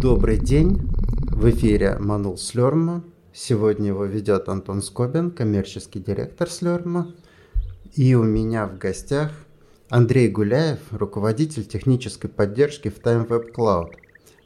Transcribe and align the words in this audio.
Добрый 0.00 0.38
день. 0.38 0.78
В 1.32 1.50
эфире 1.50 1.96
Манул 1.98 2.38
Слерма. 2.38 3.02
Сегодня 3.32 3.88
его 3.88 4.04
ведет 4.04 4.48
Антон 4.48 4.80
Скобин, 4.80 5.32
коммерческий 5.32 5.98
директор 5.98 6.48
Слерма. 6.48 7.12
И 7.96 8.14
у 8.14 8.22
меня 8.22 8.68
в 8.68 8.78
гостях 8.78 9.32
Андрей 9.90 10.28
Гуляев, 10.28 10.78
руководитель 10.92 11.64
технической 11.64 12.30
поддержки 12.30 12.90
в 12.90 13.00
Time 13.00 13.26
Web 13.26 13.52
Cloud. 13.52 13.90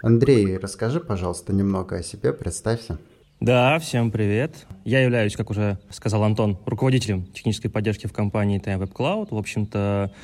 Андрей, 0.03 0.57
расскажи, 0.57 1.01
пожалуйста, 1.01 1.53
немного 1.53 1.97
о 1.97 2.03
себе, 2.03 2.33
представься. 2.33 2.99
Да, 3.41 3.79
всем 3.79 4.11
привет. 4.11 4.67
Я 4.87 5.03
являюсь, 5.03 5.37
как 5.37 5.51
уже 5.51 5.79
сказал 5.91 6.23
Антон, 6.23 6.57
руководителем 6.65 7.27
технической 7.27 7.71
поддержки 7.71 8.07
в 8.07 8.15
компании 8.15 8.59
Time 8.59 8.81
Web 8.81 8.93
Cloud. 8.95 9.29
В 9.31 9.37
общем-то, 9.37 10.15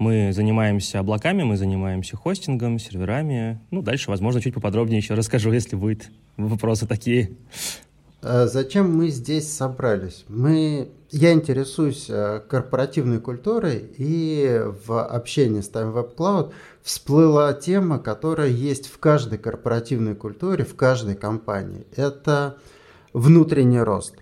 мы 0.00 0.32
занимаемся 0.32 0.98
облаками, 0.98 1.42
мы 1.42 1.58
занимаемся 1.58 2.16
хостингом, 2.16 2.78
серверами. 2.78 3.60
Ну, 3.70 3.82
дальше, 3.82 4.10
возможно, 4.10 4.40
чуть 4.40 4.54
поподробнее 4.54 4.98
еще 4.98 5.12
расскажу, 5.12 5.52
если 5.52 5.76
будут 5.76 6.08
вопросы 6.38 6.86
такие. 6.86 7.32
А 8.22 8.46
зачем 8.46 8.96
мы 8.96 9.08
здесь 9.08 9.52
собрались? 9.52 10.24
Мы... 10.28 10.88
Я 11.10 11.32
интересуюсь 11.32 12.06
э, 12.08 12.40
корпоративной 12.48 13.20
культурой, 13.20 13.84
и 13.98 14.62
в 14.86 15.04
общении 15.04 15.60
с 15.60 15.70
Time 15.70 15.92
Web 15.92 16.16
Cloud 16.16 16.52
всплыла 16.82 17.52
тема, 17.52 17.98
которая 17.98 18.48
есть 18.48 18.86
в 18.86 18.98
каждой 18.98 19.36
корпоративной 19.36 20.14
культуре, 20.14 20.64
в 20.64 20.76
каждой 20.76 21.14
компании. 21.14 21.86
Это 21.94 22.56
внутренний 23.12 23.80
рост– 23.80 24.14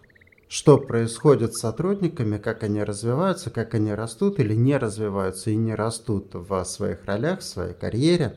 что 0.48 0.78
происходит 0.78 1.54
с 1.54 1.60
сотрудниками, 1.60 2.38
как 2.38 2.62
они 2.62 2.82
развиваются, 2.82 3.50
как 3.50 3.74
они 3.74 3.92
растут 3.92 4.40
или 4.40 4.54
не 4.54 4.76
развиваются 4.76 5.50
и 5.50 5.56
не 5.56 5.74
растут 5.74 6.30
в 6.32 6.64
своих 6.64 7.04
ролях, 7.04 7.40
в 7.40 7.44
своей 7.44 7.74
карьере. 7.74 8.36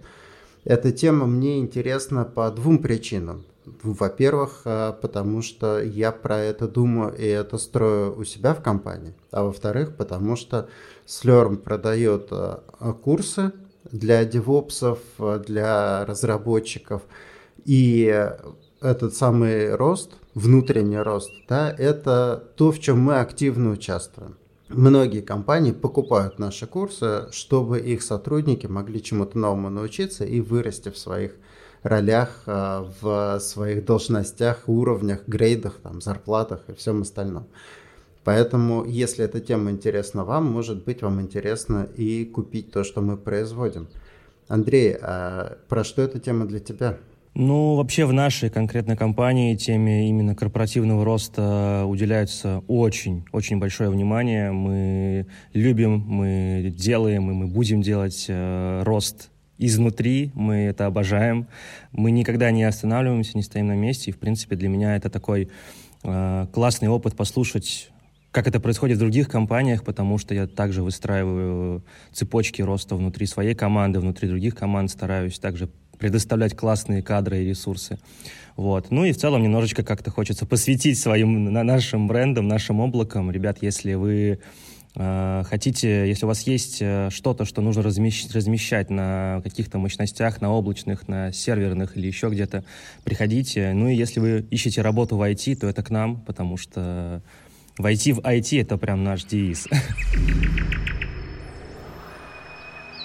Эта 0.66 0.92
тема 0.92 1.26
мне 1.26 1.60
интересна 1.60 2.26
по 2.26 2.52
двум 2.52 2.80
причинам. 2.80 3.44
Во-первых, 3.84 4.62
э, 4.66 4.94
потому 5.02 5.42
что 5.42 5.82
я 5.82 6.12
про 6.12 6.40
это 6.40 6.68
думаю 6.68 7.16
и 7.16 7.26
это 7.26 7.58
строю 7.58 8.18
у 8.20 8.24
себя 8.24 8.54
в 8.54 8.62
компании. 8.62 9.14
А 9.32 9.44
во-вторых, 9.44 9.96
потому 9.96 10.36
что 10.36 10.68
Slurm 11.08 11.58
продает 11.58 12.28
э, 12.32 12.58
курсы 13.04 13.54
для 13.92 14.26
девопсов, 14.26 15.00
э, 15.20 15.42
для 15.46 16.06
разработчиков. 16.06 17.04
И 17.66 18.30
этот 18.82 19.16
самый 19.16 19.76
рост 19.76 20.12
внутренний 20.34 20.98
рост, 20.98 21.32
да, 21.48 21.74
это 21.78 22.44
то, 22.56 22.72
в 22.72 22.80
чем 22.80 23.00
мы 23.00 23.20
активно 23.20 23.72
участвуем. 23.72 24.38
Многие 24.70 25.22
компании 25.22 25.74
покупают 25.74 26.40
наши 26.40 26.66
курсы, 26.66 27.28
чтобы 27.32 27.80
их 27.80 28.02
сотрудники 28.02 28.68
могли 28.68 29.04
чему-то 29.04 29.38
новому 29.38 29.70
научиться 29.70 30.24
и 30.24 30.40
вырасти 30.40 30.90
в 30.90 30.98
своих 30.98 31.34
ролях, 31.84 32.44
а, 32.46 32.88
в 33.02 33.40
своих 33.40 33.86
должностях, 33.86 34.68
уровнях, 34.68 35.28
грейдах, 35.28 35.76
там, 35.84 36.00
зарплатах 36.02 36.62
и 36.70 36.74
всем 36.74 37.02
остальном. 37.02 37.48
Поэтому, 38.24 38.86
если 38.86 39.26
эта 39.26 39.42
тема 39.42 39.72
интересна 39.72 40.24
вам, 40.24 40.46
может 40.46 40.86
быть, 40.86 41.02
вам 41.02 41.20
интересно 41.22 41.88
и 41.98 42.24
купить 42.24 42.72
то, 42.72 42.84
что 42.84 43.02
мы 43.02 43.18
производим. 43.18 43.88
Андрей, 44.48 44.96
а 45.02 45.58
про 45.68 45.84
что 45.84 46.02
эта 46.02 46.20
тема 46.20 46.46
для 46.46 46.60
тебя? 46.60 46.98
Ну, 47.34 47.76
вообще 47.76 48.06
в 48.06 48.12
нашей 48.12 48.50
конкретной 48.50 48.98
компании 48.98 49.56
теме 49.56 50.10
именно 50.10 50.36
корпоративного 50.36 51.06
роста 51.06 51.86
уделяется 51.88 52.62
очень, 52.68 53.24
очень 53.32 53.58
большое 53.58 53.90
внимание. 53.90 54.52
Мы 54.52 55.28
любим, 55.54 56.04
мы 56.06 56.74
делаем 56.76 57.32
и 57.32 57.34
мы 57.34 57.48
будем 57.48 57.82
делать 57.82 58.26
э, 58.28 58.84
рост 58.84 59.30
изнутри, 59.58 60.32
мы 60.34 60.56
это 60.56 60.88
обожаем. 60.88 61.48
Мы 61.94 62.12
никогда 62.12 62.52
не 62.52 62.66
останавливаемся, 62.66 63.38
не 63.38 63.44
стоим 63.44 63.68
на 63.68 63.76
месте. 63.76 64.12
И, 64.12 64.14
в 64.14 64.20
принципе, 64.20 64.58
для 64.58 64.68
меня 64.68 64.98
это 64.98 65.10
такой 65.10 65.50
э, 66.04 66.48
классный 66.52 66.90
опыт 66.90 67.16
послушать 67.16 67.92
как 68.32 68.48
это 68.48 68.62
происходит 68.62 68.96
в 68.96 69.02
других 69.02 69.28
компаниях, 69.28 69.84
потому 69.84 70.18
что 70.18 70.34
я 70.34 70.48
также 70.48 70.84
выстраиваю 70.84 71.84
цепочки 72.14 72.62
роста 72.62 72.96
внутри 72.96 73.26
своей 73.26 73.56
команды, 73.56 74.00
внутри 74.00 74.30
других 74.30 74.56
команд, 74.56 74.90
стараюсь 74.90 75.38
также 75.38 75.70
предоставлять 76.02 76.56
классные 76.56 77.04
кадры 77.04 77.44
и 77.44 77.46
ресурсы. 77.50 78.00
Вот. 78.58 78.90
Ну 78.90 79.06
и 79.06 79.14
в 79.14 79.18
целом 79.18 79.44
немножечко 79.44 79.84
как-то 79.84 80.10
хочется 80.10 80.46
посвятить 80.46 81.00
своим 81.00 81.54
на 81.54 81.64
нашим 81.64 82.08
брендам, 82.08 82.48
нашим 82.48 82.82
облакам. 82.82 83.30
Ребят, 83.30 83.60
если 83.62 83.94
вы 83.94 84.40
э, 84.96 85.44
хотите, 85.48 86.08
если 86.08 86.26
у 86.26 86.28
вас 86.28 86.42
есть 86.42 86.80
э, 86.82 87.10
что-то, 87.12 87.46
что 87.46 87.62
нужно 87.62 87.84
размещать, 87.84 88.34
размещать 88.34 88.90
на 88.90 89.42
каких-то 89.44 89.78
мощностях, 89.78 90.42
на 90.42 90.52
облачных, 90.52 91.08
на 91.08 91.32
серверных 91.32 91.96
или 91.96 92.08
еще 92.08 92.30
где-то, 92.30 92.66
приходите. 93.04 93.72
Ну 93.74 93.88
и 93.88 93.96
если 93.96 94.20
вы 94.20 94.46
ищете 94.50 94.82
работу 94.82 95.18
в 95.18 95.22
IT, 95.22 95.58
то 95.58 95.68
это 95.68 95.84
к 95.84 95.92
нам, 95.92 96.20
потому 96.22 96.58
что 96.58 97.22
войти 97.78 98.12
в 98.12 98.20
IT— 98.20 98.60
это 98.64 98.78
прям 98.78 99.04
наш 99.04 99.24
девиз. 99.24 99.68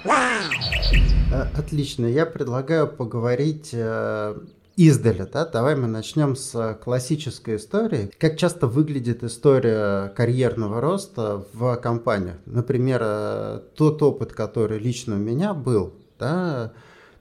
Э, 0.08 1.25
отлично. 1.42 2.06
Я 2.06 2.26
предлагаю 2.26 2.88
поговорить 2.88 3.70
э, 3.72 4.36
издали. 4.76 5.28
Да? 5.32 5.46
Давай 5.46 5.74
мы 5.76 5.86
начнем 5.86 6.36
с 6.36 6.78
классической 6.82 7.56
истории. 7.56 8.10
Как 8.18 8.36
часто 8.36 8.66
выглядит 8.66 9.24
история 9.24 10.08
карьерного 10.10 10.80
роста 10.80 11.44
в 11.52 11.76
компаниях? 11.76 12.36
Например, 12.46 13.00
э, 13.02 13.60
тот 13.74 14.02
опыт, 14.02 14.32
который 14.32 14.78
лично 14.78 15.16
у 15.16 15.18
меня 15.18 15.54
был, 15.54 15.94
да, 16.18 16.72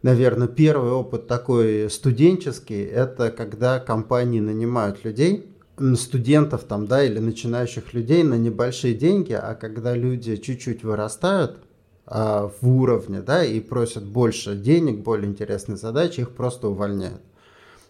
наверное, 0.03 0.47
первый 0.47 0.91
опыт 0.91 1.27
такой 1.27 1.89
студенческий, 1.89 2.83
это 2.83 3.31
когда 3.31 3.79
компании 3.79 4.39
нанимают 4.39 5.03
людей, 5.03 5.49
студентов 5.95 6.63
там, 6.63 6.87
да, 6.87 7.03
или 7.03 7.19
начинающих 7.19 7.93
людей 7.93 8.23
на 8.23 8.35
небольшие 8.35 8.93
деньги, 8.93 9.33
а 9.33 9.55
когда 9.55 9.93
люди 9.93 10.37
чуть-чуть 10.37 10.83
вырастают, 10.83 11.59
в 12.07 12.53
уровне, 12.63 13.21
да, 13.21 13.43
и 13.43 13.59
просят 13.59 14.05
больше 14.05 14.55
денег, 14.55 14.99
более 14.99 15.27
интересные 15.27 15.77
задачи, 15.77 16.21
их 16.21 16.31
просто 16.31 16.67
увольняют. 16.67 17.21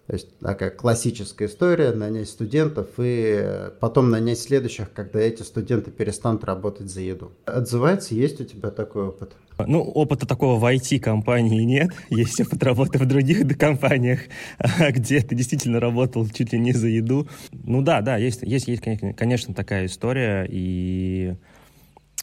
То 0.08 0.14
есть 0.14 0.38
такая 0.38 0.70
классическая 0.70 1.48
история, 1.48 1.92
нанять 1.92 2.30
студентов 2.30 2.88
и 3.00 3.72
потом 3.80 4.12
нанять 4.12 4.40
следующих, 4.40 4.94
когда 4.94 5.20
эти 5.20 5.42
студенты 5.42 5.90
перестанут 5.90 6.44
работать 6.44 6.92
за 6.92 7.02
еду. 7.02 7.32
Отзывается, 7.46 8.14
есть 8.14 8.40
у 8.40 8.44
тебя 8.44 8.70
такой 8.70 9.08
опыт? 9.08 9.34
Ну, 9.58 9.82
опыта 9.82 10.28
такого 10.28 10.60
в 10.60 10.66
IT-компании 10.66 11.64
нет. 11.64 11.90
Есть 12.10 12.42
опыт 12.42 12.62
работы 12.62 13.00
в 13.00 13.06
других 13.08 13.58
компаниях, 13.58 14.20
где 14.90 15.22
ты 15.22 15.34
действительно 15.34 15.80
работал 15.80 16.28
чуть 16.28 16.52
ли 16.52 16.60
не 16.60 16.74
за 16.74 16.88
еду. 16.88 17.28
Ну 17.52 17.82
да, 17.82 18.02
да, 18.02 18.18
есть, 18.18 18.42
есть, 18.44 18.68
есть 18.68 18.84
конечно, 19.16 19.54
такая 19.54 19.86
история. 19.86 20.46
И 20.50 21.36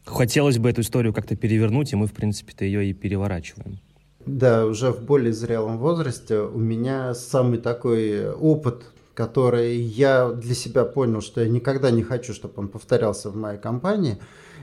хотелось 0.05 0.59
бы 0.59 0.71
эту 0.71 0.81
историю 0.81 1.13
как-то 1.13 1.37
перевернуть, 1.37 1.93
и 1.93 1.97
мы, 1.97 2.07
в 2.07 2.13
принципе-то, 2.13 2.65
ее 2.65 2.87
и 2.87 2.93
переворачиваем. 2.93 3.81
Да, 4.27 4.67
уже 4.67 4.93
в 4.93 5.05
более 5.05 5.33
зрелом 5.33 5.79
возрасте 5.79 6.39
у 6.39 6.59
меня 6.59 7.15
самый 7.15 7.59
такой 7.59 8.31
опыт, 8.31 8.85
который 9.15 9.77
я 9.81 10.31
для 10.31 10.55
себя 10.55 10.85
понял, 10.85 11.21
что 11.21 11.41
я 11.41 11.49
никогда 11.49 11.91
не 11.91 12.03
хочу, 12.03 12.33
чтобы 12.33 12.55
он 12.57 12.69
повторялся 12.69 13.31
в 13.31 13.37
моей 13.37 13.59
компании, 13.59 14.19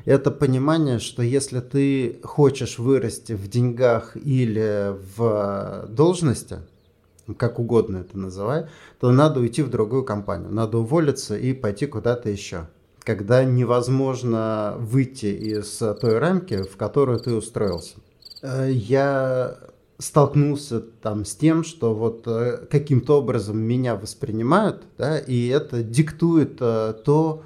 это 0.05 0.31
понимание, 0.31 0.99
что 0.99 1.21
если 1.21 1.59
ты 1.59 2.19
хочешь 2.23 2.79
вырасти 2.79 3.33
в 3.33 3.49
деньгах 3.49 4.15
или 4.15 4.95
в 5.17 5.87
должности, 5.89 6.59
как 7.37 7.59
угодно 7.59 7.97
это 7.97 8.17
называй, 8.17 8.67
то 8.99 9.11
надо 9.11 9.41
уйти 9.41 9.61
в 9.61 9.69
другую 9.69 10.03
компанию, 10.03 10.51
надо 10.51 10.77
уволиться 10.77 11.37
и 11.37 11.53
пойти 11.53 11.85
куда-то 11.85 12.29
еще 12.29 12.67
когда 13.09 13.43
невозможно 13.43 14.75
выйти 14.77 15.25
из 15.25 15.81
той 15.99 16.19
рамки, 16.19 16.61
в 16.61 16.77
которую 16.77 17.17
ты 17.17 17.33
устроился. 17.33 17.95
Э, 18.43 18.69
я 18.71 19.57
столкнулся 19.97 20.79
там 20.79 21.25
с 21.25 21.33
тем, 21.35 21.63
что 21.63 21.95
вот 21.95 22.27
э, 22.27 22.67
каким-то 22.69 23.17
образом 23.17 23.57
меня 23.57 23.95
воспринимают, 23.95 24.83
да, 24.99 25.17
и 25.17 25.47
это 25.47 25.81
диктует 25.81 26.57
э, 26.59 26.93
то, 27.03 27.41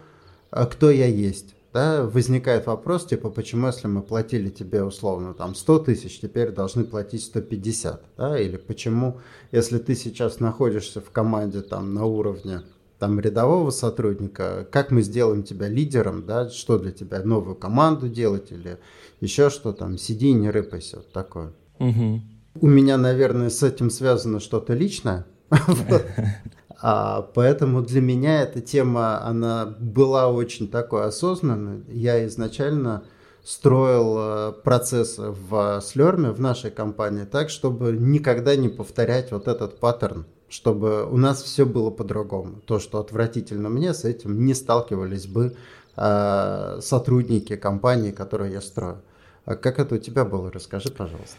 кто 0.52 0.92
я 0.92 1.08
есть. 1.08 1.56
Да, 1.72 2.04
возникает 2.04 2.66
вопрос, 2.66 3.06
типа, 3.06 3.30
почему, 3.30 3.68
если 3.68 3.88
мы 3.88 4.02
платили 4.02 4.50
тебе 4.50 4.84
условно 4.84 5.34
там 5.34 5.56
100 5.56 5.80
тысяч, 5.80 6.20
теперь 6.20 6.52
должны 6.52 6.84
платить 6.84 7.24
150, 7.24 8.04
да, 8.18 8.38
или 8.38 8.58
почему, 8.58 9.22
если 9.54 9.78
ты 9.78 9.96
сейчас 9.96 10.42
находишься 10.42 11.00
в 11.00 11.10
команде 11.10 11.62
там 11.62 11.94
на 11.94 12.04
уровне 12.04 12.64
там 13.04 13.20
рядового 13.20 13.70
сотрудника, 13.70 14.66
как 14.72 14.90
мы 14.90 15.02
сделаем 15.02 15.44
тебя 15.44 15.68
лидером, 15.68 16.26
да, 16.26 16.50
что 16.50 16.80
для 16.80 16.94
тебя, 16.94 17.22
новую 17.22 17.54
команду 17.54 18.08
делать 18.08 18.54
или 18.54 18.78
еще 19.20 19.50
что 19.50 19.74
там, 19.74 19.98
сиди 19.98 20.30
и 20.30 20.32
не 20.34 20.50
рыпайся, 20.50 20.98
вот 20.98 21.12
такое. 21.12 21.52
Угу. 21.80 22.22
У 22.62 22.68
меня, 22.68 22.96
наверное, 22.96 23.50
с 23.50 23.62
этим 23.62 23.90
связано 23.90 24.40
что-то 24.40 24.74
личное, 24.74 25.26
а, 26.82 27.24
поэтому 27.36 27.82
для 27.82 28.00
меня 28.00 28.42
эта 28.44 28.62
тема, 28.62 29.22
она 29.26 29.76
была 29.82 30.30
очень 30.30 30.70
такой 30.70 31.04
осознанной. 31.04 31.84
Я 31.90 32.26
изначально 32.28 33.04
строил 33.44 34.16
э, 34.18 34.54
процесс 34.64 35.16
в 35.18 35.82
Слерме, 35.82 36.32
в 36.32 36.40
нашей 36.40 36.72
компании, 36.72 37.26
так, 37.26 37.50
чтобы 37.50 37.98
никогда 38.00 38.56
не 38.56 38.70
повторять 38.70 39.34
вот 39.34 39.50
этот 39.50 39.82
паттерн, 39.82 40.26
чтобы 40.54 41.06
у 41.10 41.18
нас 41.18 41.42
все 41.42 41.66
было 41.66 41.90
по-другому. 41.90 42.62
То, 42.66 42.80
что 42.80 43.00
отвратительно 43.00 43.70
мне, 43.70 43.92
с 43.92 44.06
этим 44.06 44.46
не 44.46 44.54
сталкивались 44.54 45.26
бы 45.26 45.56
э, 45.98 46.80
сотрудники 46.80 47.56
компании, 47.56 48.12
которую 48.12 48.52
я 48.52 48.62
строю. 48.62 49.02
А 49.46 49.56
как 49.56 49.80
это 49.80 49.96
у 49.96 49.98
тебя 49.98 50.26
было? 50.26 50.52
Расскажи, 50.52 50.92
пожалуйста. 50.92 51.38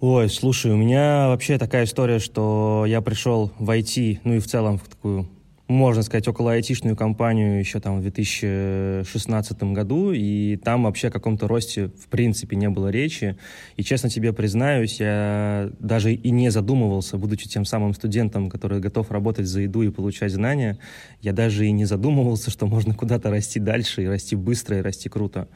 Ой, 0.00 0.28
слушай, 0.28 0.72
у 0.72 0.76
меня 0.76 1.28
вообще 1.28 1.58
такая 1.58 1.84
история, 1.84 2.18
что 2.18 2.84
я 2.88 3.00
пришел 3.02 3.52
в 3.60 3.70
IT, 3.70 4.18
ну 4.24 4.34
и 4.34 4.40
в 4.40 4.48
целом 4.48 4.78
в 4.78 4.88
такую 4.88 5.28
можно 5.68 6.02
сказать, 6.02 6.28
около 6.28 6.52
айтишную 6.52 6.94
компанию 6.94 7.58
еще 7.58 7.80
там 7.80 7.98
в 7.98 8.02
2016 8.02 9.62
году, 9.64 10.12
и 10.12 10.56
там 10.56 10.84
вообще 10.84 11.08
о 11.08 11.10
каком-то 11.10 11.48
росте 11.48 11.88
в 11.88 12.06
принципе 12.08 12.56
не 12.56 12.68
было 12.68 12.88
речи. 12.88 13.36
И 13.76 13.82
честно 13.82 14.08
тебе 14.08 14.32
признаюсь, 14.32 15.00
я 15.00 15.70
даже 15.80 16.14
и 16.14 16.30
не 16.30 16.50
задумывался, 16.50 17.18
будучи 17.18 17.48
тем 17.48 17.64
самым 17.64 17.94
студентом, 17.94 18.48
который 18.48 18.78
готов 18.78 19.10
работать 19.10 19.46
за 19.46 19.62
еду 19.62 19.82
и 19.82 19.90
получать 19.90 20.32
знания, 20.32 20.78
я 21.20 21.32
даже 21.32 21.66
и 21.66 21.72
не 21.72 21.84
задумывался, 21.84 22.50
что 22.50 22.66
можно 22.66 22.94
куда-то 22.94 23.30
расти 23.30 23.58
дальше, 23.58 24.04
и 24.04 24.06
расти 24.06 24.36
быстро, 24.36 24.78
и 24.78 24.82
расти 24.82 25.08
круто. 25.08 25.48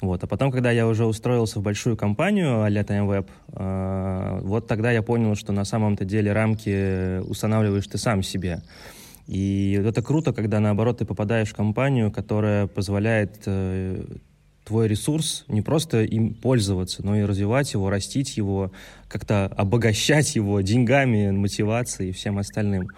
Вот. 0.00 0.22
А 0.22 0.28
потом, 0.28 0.52
когда 0.52 0.70
я 0.70 0.86
уже 0.86 1.04
устроился 1.04 1.58
в 1.58 1.62
большую 1.62 1.96
компанию 1.96 2.62
а-ля 2.62 2.82
TimeWeb, 2.82 3.26
э, 3.48 4.40
вот 4.42 4.68
тогда 4.68 4.92
я 4.92 5.02
понял, 5.02 5.34
что 5.34 5.52
на 5.52 5.64
самом-то 5.64 6.04
деле 6.04 6.32
рамки 6.32 7.18
устанавливаешь 7.22 7.88
ты 7.88 7.98
сам 7.98 8.22
себе. 8.22 8.62
И 9.28 9.80
это 9.84 10.02
круто, 10.02 10.32
когда, 10.32 10.58
наоборот, 10.58 10.98
ты 10.98 11.04
попадаешь 11.04 11.50
в 11.50 11.54
компанию, 11.54 12.10
которая 12.10 12.66
позволяет 12.66 13.42
э, 13.44 14.02
твой 14.64 14.88
ресурс 14.88 15.44
не 15.48 15.62
просто 15.62 16.02
им 16.02 16.34
пользоваться, 16.34 17.04
но 17.04 17.14
и 17.14 17.22
развивать 17.22 17.72
его, 17.74 17.90
растить 17.90 18.36
его, 18.38 18.72
как-то 19.06 19.46
обогащать 19.46 20.34
его 20.34 20.60
деньгами, 20.62 21.30
мотивацией 21.30 22.10
и 22.10 22.12
всем 22.12 22.38
остальным. 22.38 22.88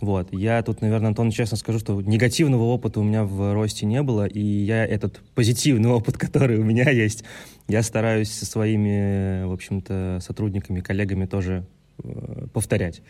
Вот. 0.00 0.32
Я 0.32 0.62
тут, 0.62 0.80
наверное, 0.80 1.08
Антон, 1.08 1.30
честно 1.30 1.56
скажу, 1.56 1.78
что 1.78 2.00
негативного 2.00 2.64
опыта 2.64 2.98
у 2.98 3.04
меня 3.04 3.24
в 3.24 3.52
росте 3.52 3.86
не 3.86 4.02
было, 4.02 4.26
и 4.26 4.40
я 4.40 4.84
этот 4.84 5.20
позитивный 5.34 5.90
опыт, 5.98 6.18
который 6.18 6.58
у 6.58 6.64
меня 6.64 6.90
есть, 6.90 7.22
я 7.68 7.82
стараюсь 7.82 8.30
со 8.30 8.44
своими, 8.44 9.44
в 9.44 9.52
общем-то, 9.52 10.18
сотрудниками, 10.20 10.80
коллегами 10.80 11.26
тоже 11.26 11.64
э, 12.02 12.46
повторять. 12.52 13.02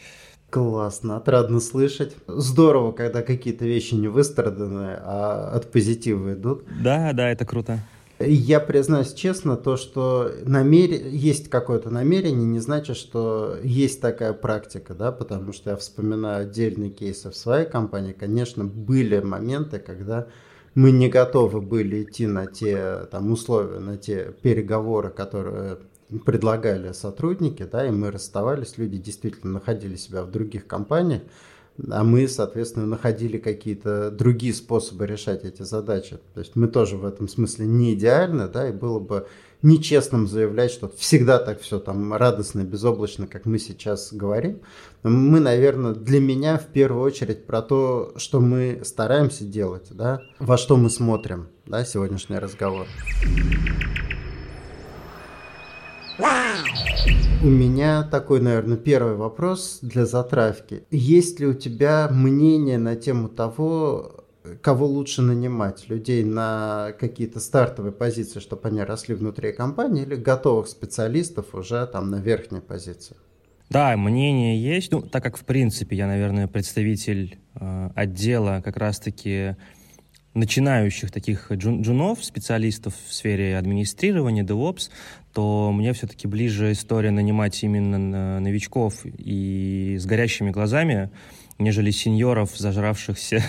Классно, 0.52 1.16
отрадно 1.16 1.60
слышать. 1.60 2.14
Здорово, 2.26 2.92
когда 2.92 3.22
какие-то 3.22 3.64
вещи 3.64 3.94
не 3.94 4.08
выстраданы, 4.08 4.98
а 5.00 5.50
от 5.54 5.72
позитива 5.72 6.34
идут. 6.34 6.64
Да, 6.84 7.14
да, 7.14 7.30
это 7.30 7.46
круто. 7.46 7.78
Я 8.20 8.60
признаюсь 8.60 9.14
честно, 9.14 9.56
то, 9.56 9.78
что 9.78 10.30
намер... 10.44 10.90
есть 10.90 11.48
какое-то 11.48 11.88
намерение, 11.88 12.44
не 12.44 12.58
значит, 12.58 12.98
что 12.98 13.56
есть 13.64 14.02
такая 14.02 14.34
практика, 14.34 14.92
да, 14.92 15.10
потому 15.10 15.54
что 15.54 15.70
я 15.70 15.76
вспоминаю 15.76 16.42
отдельные 16.42 16.90
кейсы 16.90 17.30
в 17.30 17.34
своей 17.34 17.64
компании. 17.64 18.12
Конечно, 18.12 18.62
были 18.62 19.20
моменты, 19.20 19.78
когда 19.78 20.26
мы 20.74 20.90
не 20.90 21.08
готовы 21.08 21.62
были 21.62 22.02
идти 22.02 22.26
на 22.26 22.44
те 22.44 23.06
там, 23.10 23.32
условия, 23.32 23.78
на 23.78 23.96
те 23.96 24.34
переговоры, 24.42 25.08
которые 25.08 25.78
предлагали 26.18 26.92
сотрудники, 26.92 27.64
да, 27.64 27.86
и 27.86 27.90
мы 27.90 28.10
расставались, 28.10 28.78
люди 28.78 28.98
действительно 28.98 29.54
находили 29.54 29.96
себя 29.96 30.22
в 30.22 30.30
других 30.30 30.66
компаниях, 30.66 31.22
а 31.90 32.04
мы, 32.04 32.28
соответственно, 32.28 32.86
находили 32.86 33.38
какие-то 33.38 34.10
другие 34.10 34.52
способы 34.54 35.06
решать 35.06 35.44
эти 35.44 35.62
задачи. 35.62 36.18
То 36.34 36.40
есть 36.40 36.54
мы 36.54 36.68
тоже 36.68 36.96
в 36.96 37.04
этом 37.04 37.28
смысле 37.28 37.66
не 37.66 37.94
идеальны, 37.94 38.48
да, 38.48 38.68
и 38.68 38.72
было 38.72 38.98
бы 38.98 39.26
нечестным 39.62 40.26
заявлять, 40.26 40.70
что 40.70 40.88
всегда 40.96 41.38
так 41.38 41.60
все 41.60 41.78
там 41.78 42.12
радостно, 42.12 42.62
безоблачно, 42.62 43.26
как 43.26 43.46
мы 43.46 43.58
сейчас 43.58 44.12
говорим. 44.12 44.60
Но 45.02 45.10
мы, 45.10 45.40
наверное, 45.40 45.94
для 45.94 46.20
меня 46.20 46.58
в 46.58 46.66
первую 46.66 47.02
очередь 47.02 47.46
про 47.46 47.62
то, 47.62 48.12
что 48.16 48.40
мы 48.40 48.82
стараемся 48.84 49.44
делать, 49.44 49.88
да, 49.90 50.20
во 50.40 50.58
что 50.58 50.76
мы 50.76 50.90
смотрим, 50.90 51.48
да, 51.66 51.84
сегодняшний 51.84 52.38
разговор. 52.38 52.86
У 57.42 57.46
меня 57.46 58.04
такой, 58.04 58.40
наверное, 58.40 58.76
первый 58.76 59.14
вопрос 59.14 59.80
для 59.82 60.06
затравки. 60.06 60.84
Есть 60.90 61.40
ли 61.40 61.46
у 61.46 61.54
тебя 61.54 62.08
мнение 62.08 62.78
на 62.78 62.94
тему 62.94 63.28
того, 63.28 64.24
кого 64.60 64.86
лучше 64.86 65.22
нанимать? 65.22 65.88
Людей 65.88 66.22
на 66.22 66.92
какие-то 67.00 67.40
стартовые 67.40 67.92
позиции, 67.92 68.38
чтобы 68.38 68.68
они 68.68 68.82
росли 68.82 69.16
внутри 69.16 69.52
компании, 69.52 70.04
или 70.04 70.14
готовых 70.14 70.68
специалистов 70.68 71.54
уже 71.54 71.84
там 71.86 72.10
на 72.10 72.16
верхней 72.16 72.60
позиции? 72.60 73.16
Да, 73.70 73.96
мнение 73.96 74.62
есть. 74.62 74.92
Ну, 74.92 75.02
так 75.02 75.24
как, 75.24 75.36
в 75.36 75.44
принципе, 75.44 75.96
я, 75.96 76.06
наверное, 76.06 76.46
представитель 76.46 77.38
э, 77.54 77.90
отдела 77.96 78.60
как 78.64 78.76
раз-таки 78.76 79.56
начинающих 80.34 81.10
таких 81.10 81.50
джун 81.52 81.82
джунов, 81.82 82.24
специалистов 82.24 82.94
в 83.08 83.12
сфере 83.12 83.56
администрирования, 83.56 84.44
DevOps, 84.44 84.90
то 85.32 85.72
мне 85.72 85.92
все-таки 85.92 86.26
ближе 86.26 86.72
история 86.72 87.10
нанимать 87.10 87.62
именно 87.62 88.40
новичков 88.40 89.04
и 89.04 89.96
с 89.98 90.06
горящими 90.06 90.50
глазами, 90.50 91.10
нежели 91.58 91.90
сеньоров, 91.90 92.50
зажравшихся, 92.56 93.36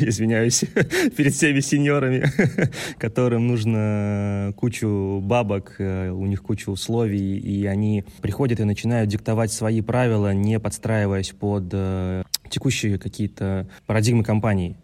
извиняюсь, 0.00 0.64
перед 1.16 1.34
всеми 1.34 1.60
сеньорами, 1.60 2.24
которым 2.98 3.46
нужно 3.46 4.52
кучу 4.56 5.20
бабок, 5.22 5.76
э, 5.78 6.10
у 6.10 6.26
них 6.26 6.42
куча 6.42 6.70
условий, 6.70 7.38
и 7.38 7.66
они 7.66 8.04
приходят 8.20 8.60
и 8.60 8.64
начинают 8.64 9.10
диктовать 9.10 9.52
свои 9.52 9.80
правила, 9.80 10.32
не 10.32 10.58
подстраиваясь 10.58 11.30
под 11.30 11.64
э, 11.72 12.22
текущие 12.48 12.98
какие-то 12.98 13.68
парадигмы 13.86 14.24
компании. 14.24 14.76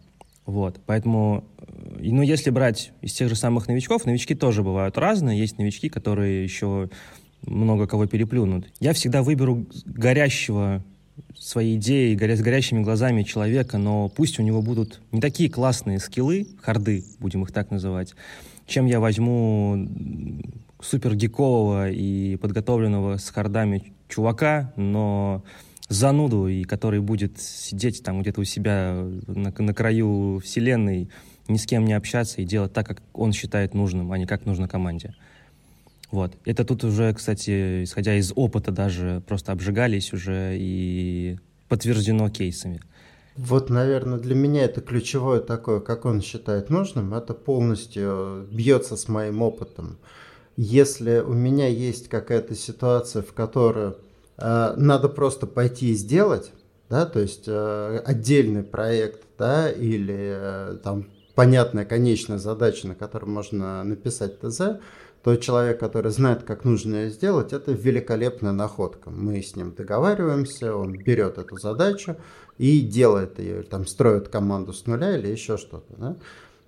Вот, 0.45 0.79
поэтому, 0.85 1.43
э, 1.57 2.09
ну, 2.11 2.21
если 2.21 2.49
брать 2.51 2.91
из 3.01 3.13
тех 3.13 3.29
же 3.29 3.35
самых 3.35 3.67
новичков, 3.67 4.05
новички 4.05 4.35
тоже 4.35 4.63
бывают 4.63 4.97
разные. 4.97 5.39
Есть 5.39 5.57
новички, 5.57 5.89
которые 5.89 6.43
еще 6.43 6.89
много 7.45 7.87
кого 7.87 8.05
переплюнут. 8.05 8.67
Я 8.79 8.93
всегда 8.93 9.23
выберу 9.23 9.65
горящего 9.85 10.83
своей 11.37 11.77
идеей, 11.77 12.15
горя, 12.15 12.35
с 12.35 12.41
горящими 12.41 12.81
глазами 12.81 13.23
человека, 13.23 13.77
но 13.77 14.09
пусть 14.09 14.39
у 14.39 14.43
него 14.43 14.61
будут 14.61 15.01
не 15.11 15.21
такие 15.21 15.49
классные 15.49 15.99
скиллы, 15.99 16.47
харды, 16.61 17.03
будем 17.19 17.43
их 17.43 17.51
так 17.51 17.71
называть, 17.71 18.15
чем 18.67 18.85
я 18.85 18.99
возьму 18.99 19.87
супер 20.81 21.15
гикового 21.15 21.89
и 21.89 22.35
подготовленного 22.37 23.17
с 23.17 23.29
хардами 23.29 23.93
чувака, 24.07 24.73
но 24.75 25.43
зануду, 25.87 26.47
и 26.47 26.63
который 26.63 26.99
будет 26.99 27.39
сидеть 27.39 28.03
там 28.03 28.21
где-то 28.21 28.41
у 28.41 28.43
себя 28.43 29.05
на, 29.27 29.53
на 29.57 29.73
краю 29.73 30.39
вселенной, 30.43 31.09
ни 31.47 31.57
с 31.57 31.65
кем 31.65 31.85
не 31.85 31.93
общаться 31.93 32.41
и 32.41 32.45
делать 32.45 32.73
так, 32.73 32.87
как 32.87 33.01
он 33.13 33.33
считает 33.33 33.73
нужным, 33.73 34.11
а 34.11 34.17
не 34.17 34.25
как 34.25 34.45
нужно 34.45 34.67
команде. 34.67 35.15
Вот. 36.11 36.33
Это 36.45 36.63
тут 36.63 36.83
уже, 36.83 37.13
кстати, 37.13 37.83
исходя 37.83 38.15
из 38.15 38.31
опыта 38.35 38.71
даже, 38.71 39.21
просто 39.27 39.51
обжигались 39.51 40.13
уже 40.13 40.55
и 40.57 41.37
подтверждено 41.67 42.29
кейсами. 42.29 42.81
Вот, 43.35 43.69
наверное, 43.69 44.17
для 44.17 44.33
меня 44.33 44.63
это 44.63 44.81
ключевое 44.81 45.41
такое, 45.41 45.81
как 45.81 46.05
он 46.05 46.21
считает 46.21 46.69
нужным, 46.69 47.13
это 47.13 47.33
полностью 47.33 48.47
бьется 48.49 48.95
с 48.95 49.09
моим 49.09 49.41
опытом. 49.41 49.97
Если 50.55 51.19
у 51.19 51.33
меня 51.33 51.67
есть 51.67 52.07
какая-то 52.07 52.55
ситуация, 52.55 53.21
в 53.21 53.33
которой 53.33 53.89
Э, 53.89 54.04
надо 54.37 55.09
просто 55.09 55.47
пойти 55.47 55.91
и 55.91 55.95
сделать, 55.95 56.51
да, 56.89 57.05
то 57.05 57.19
есть 57.19 57.45
э, 57.47 58.01
отдельный 58.05 58.63
проект, 58.63 59.21
да, 59.37 59.71
или 59.71 60.35
э, 60.37 60.77
там 60.83 61.07
понятная 61.33 61.85
конечная 61.85 62.37
задача, 62.37 62.87
на 62.87 62.95
которой 62.95 63.25
можно 63.25 63.83
написать 63.83 64.39
ТЗ, 64.39 64.79
то 65.23 65.35
человек, 65.37 65.79
который 65.79 66.11
знает, 66.11 66.43
как 66.43 66.63
нужно 66.63 66.95
ее 66.95 67.09
сделать, 67.09 67.51
это 67.51 67.71
великолепная 67.71 68.51
находка. 68.51 69.09
Мы 69.09 69.41
с 69.41 69.55
ним 69.55 69.73
договариваемся, 69.73 70.75
он 70.75 70.93
берет 70.93 71.39
эту 71.39 71.57
задачу 71.57 72.15
и 72.59 72.81
делает 72.81 73.39
ее, 73.39 73.63
там 73.63 73.87
строит 73.87 74.27
команду 74.27 74.71
с 74.71 74.85
нуля 74.85 75.17
или 75.17 75.27
еще 75.27 75.57
что-то. 75.57 75.93
Да? 75.97 76.15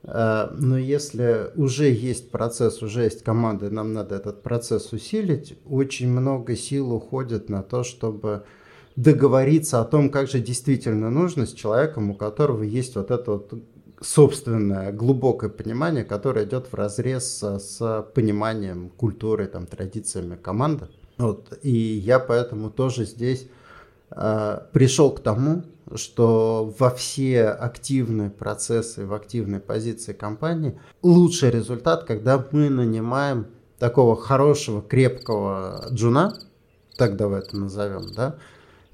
Э, 0.08 0.50
но 0.58 0.78
если 0.78 1.52
уже 1.56 1.92
есть 1.92 2.32
процесс, 2.32 2.82
уже 2.82 3.04
есть 3.04 3.24
команда, 3.24 3.70
нам 3.70 3.94
надо 3.94 4.16
этот 4.16 4.42
процесс 4.42 4.94
усилить, 4.94 5.58
очень 5.66 6.10
много 6.10 6.56
сил 6.56 6.94
уходит 6.94 7.50
на 7.50 7.62
то, 7.62 7.84
чтобы 7.84 8.44
договориться 8.96 9.82
о 9.82 9.86
том, 9.86 10.10
как 10.10 10.30
же 10.30 10.40
действительно 10.40 11.12
нужно 11.12 11.46
с 11.46 11.54
человеком, 11.54 12.10
у 12.10 12.16
которого 12.16 12.64
есть 12.64 12.96
вот 12.96 13.12
это 13.12 13.32
вот 13.34 13.54
собственное 14.00 14.92
глубокое 14.92 15.50
понимание, 15.50 16.04
которое 16.04 16.46
идет 16.46 16.68
в 16.68 16.74
разрез 16.74 17.44
с, 17.44 18.06
пониманием 18.14 18.90
культуры, 18.90 19.48
там, 19.48 19.66
традициями 19.66 20.36
команды. 20.36 20.88
Вот. 21.18 21.58
И 21.64 21.72
я 21.72 22.20
поэтому 22.20 22.70
тоже 22.70 23.06
здесь 23.06 23.48
пришел 24.10 25.12
к 25.12 25.20
тому, 25.22 25.64
что 25.96 26.74
во 26.78 26.90
все 26.90 27.50
активные 27.50 28.30
процессы, 28.30 29.06
в 29.06 29.14
активной 29.14 29.60
позиции 29.60 30.14
компании 30.14 30.78
лучший 31.02 31.52
результат, 31.52 32.04
когда 32.04 32.44
мы 32.52 32.70
нанимаем 32.70 33.48
такого 33.80 34.16
хорошего, 34.16 34.82
крепкого 34.82 35.88
джуна, 35.92 36.38
так 36.98 37.16
давай 37.16 37.42
это 37.42 37.56
назовем, 37.56 38.12
да, 38.14 38.36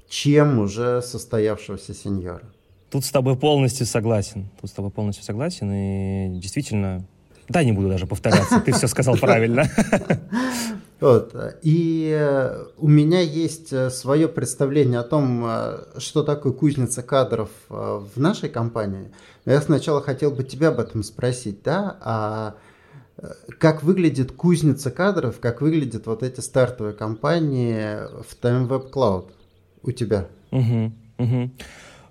чем 0.08 0.58
уже 0.58 1.02
состоявшегося 1.02 1.94
сеньора. 1.94 2.44
Тут 2.90 3.04
с 3.04 3.10
тобой 3.10 3.36
полностью 3.36 3.86
согласен. 3.86 4.50
Тут 4.60 4.70
с 4.70 4.72
тобой 4.72 4.92
полностью 4.92 5.24
согласен. 5.24 5.72
И 5.72 6.38
действительно, 6.38 7.04
да, 7.48 7.64
не 7.64 7.72
буду 7.72 7.88
даже 7.88 8.06
повторяться. 8.06 8.60
Ты 8.60 8.72
все 8.72 8.86
сказал 8.86 9.16
правильно. 9.20 9.68
Вот. 11.00 11.34
И 11.62 12.16
э, 12.16 12.64
у 12.78 12.88
меня 12.88 13.20
есть 13.20 13.72
э, 13.72 13.90
свое 13.90 14.28
представление 14.28 15.00
о 15.00 15.02
том, 15.02 15.44
э, 15.44 15.98
что 15.98 16.22
такое 16.22 16.52
кузница 16.52 17.02
кадров 17.02 17.50
в 17.68 18.12
нашей 18.16 18.48
компании. 18.48 19.10
я 19.44 19.60
сначала 19.60 20.00
хотел 20.00 20.30
бы 20.30 20.44
тебя 20.44 20.68
об 20.68 20.80
этом 20.80 21.02
спросить, 21.02 21.62
да, 21.62 21.98
а 22.00 22.54
как 23.58 23.82
выглядит 23.82 24.32
кузница 24.32 24.90
кадров, 24.90 25.40
как 25.40 25.60
выглядят 25.60 26.06
вот 26.06 26.22
эти 26.22 26.40
стартовые 26.40 26.94
компании 26.94 27.98
в 28.22 28.36
Time 28.40 28.68
Web 28.68 28.90
Cloud 28.90 29.30
у 29.82 29.92
тебя? 29.92 30.28
Угу, 30.50 30.92
угу. 31.18 31.50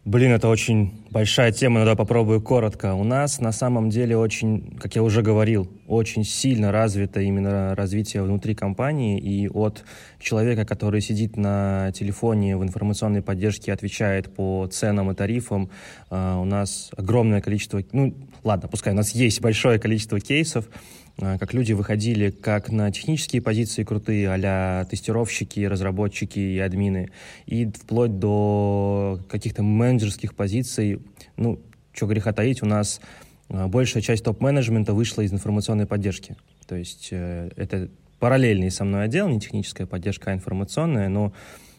Блин, 0.06 0.32
это 0.32 0.48
очень 0.50 1.03
большая 1.14 1.52
тема, 1.52 1.80
но 1.80 1.86
давай 1.86 1.96
попробую 1.96 2.42
коротко. 2.42 2.96
У 2.96 3.04
нас 3.04 3.40
на 3.40 3.52
самом 3.52 3.90
деле 3.90 4.18
очень, 4.18 4.76
как 4.80 4.96
я 4.96 5.04
уже 5.04 5.22
говорил, 5.22 5.70
очень 5.88 6.24
сильно 6.24 6.72
развито 6.72 7.22
именно 7.22 7.76
развитие 7.76 8.24
внутри 8.24 8.56
компании, 8.56 9.20
и 9.20 9.48
от 9.48 9.86
человека, 10.20 10.66
который 10.66 11.02
сидит 11.02 11.38
на 11.38 11.92
телефоне 11.94 12.58
в 12.58 12.64
информационной 12.64 13.22
поддержке 13.22 13.72
отвечает 13.72 14.34
по 14.34 14.68
ценам 14.72 15.12
и 15.12 15.14
тарифам, 15.16 15.70
а, 16.10 16.40
у 16.40 16.46
нас 16.46 16.90
огромное 16.98 17.42
количество, 17.42 17.84
ну 17.92 18.16
ладно, 18.44 18.68
пускай 18.68 18.94
у 18.94 18.96
нас 18.96 19.12
есть 19.12 19.42
большое 19.42 19.80
количество 19.80 20.20
кейсов, 20.20 20.70
а, 21.18 21.38
как 21.38 21.54
люди 21.54 21.74
выходили 21.74 22.30
как 22.32 22.72
на 22.72 22.92
технические 22.92 23.42
позиции 23.42 23.84
крутые, 23.84 24.30
а 24.30 24.86
тестировщики, 24.86 25.62
разработчики 25.62 26.40
и 26.40 26.60
админы, 26.60 27.12
и 27.46 27.66
вплоть 27.66 28.20
до 28.20 29.20
каких-то 29.30 29.64
менеджерских 29.64 30.36
позиций. 30.36 31.00
Ну, 31.38 31.60
что 31.94 32.08
греха 32.08 32.34
таить, 32.34 32.64
у 32.64 32.66
нас 32.66 33.00
а, 33.50 33.68
большая 33.68 34.02
часть 34.02 34.24
топ-менеджмента 34.24 34.94
вышла 34.94 35.22
из 35.22 35.32
информационной 35.32 35.86
поддержки. 35.86 36.36
То 36.68 36.76
есть 36.76 37.10
э, 37.12 37.50
это 37.56 37.90
параллельный 38.20 38.72
со 38.72 38.86
мной 38.86 39.06
отдел, 39.06 39.28
не 39.28 39.40
техническая 39.40 39.86
поддержка, 39.86 40.32
а 40.32 40.34
информационная, 40.34 41.10
но 41.10 41.34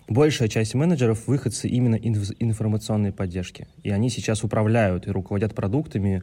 большая 0.09 0.49
часть 0.49 0.75
менеджеров 0.75 1.27
выходцы 1.27 1.69
именно 1.69 1.97
информационной 1.97 3.13
поддержки. 3.13 3.67
И 3.83 3.91
они 3.91 4.11
сейчас 4.11 4.45
управляют 4.45 5.07
и 5.07 5.11
руководят 5.11 5.55
продуктами, 5.55 6.23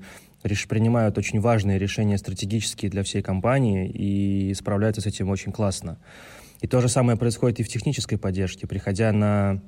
принимают 0.68 1.18
очень 1.18 1.40
важные 1.40 1.80
решения 1.80 2.18
стратегические 2.18 2.92
для 2.92 3.04
всей 3.04 3.22
компании 3.22 3.90
и 3.90 4.54
справляются 4.54 5.02
с 5.02 5.06
этим 5.06 5.30
очень 5.30 5.52
классно. 5.52 5.98
И 6.62 6.68
то 6.68 6.80
же 6.82 6.90
самое 6.90 7.18
происходит 7.18 7.60
и 7.60 7.64
в 7.64 7.70
технической 7.70 8.18
поддержке. 8.18 8.68
Приходя 8.68 9.12
на 9.12 9.62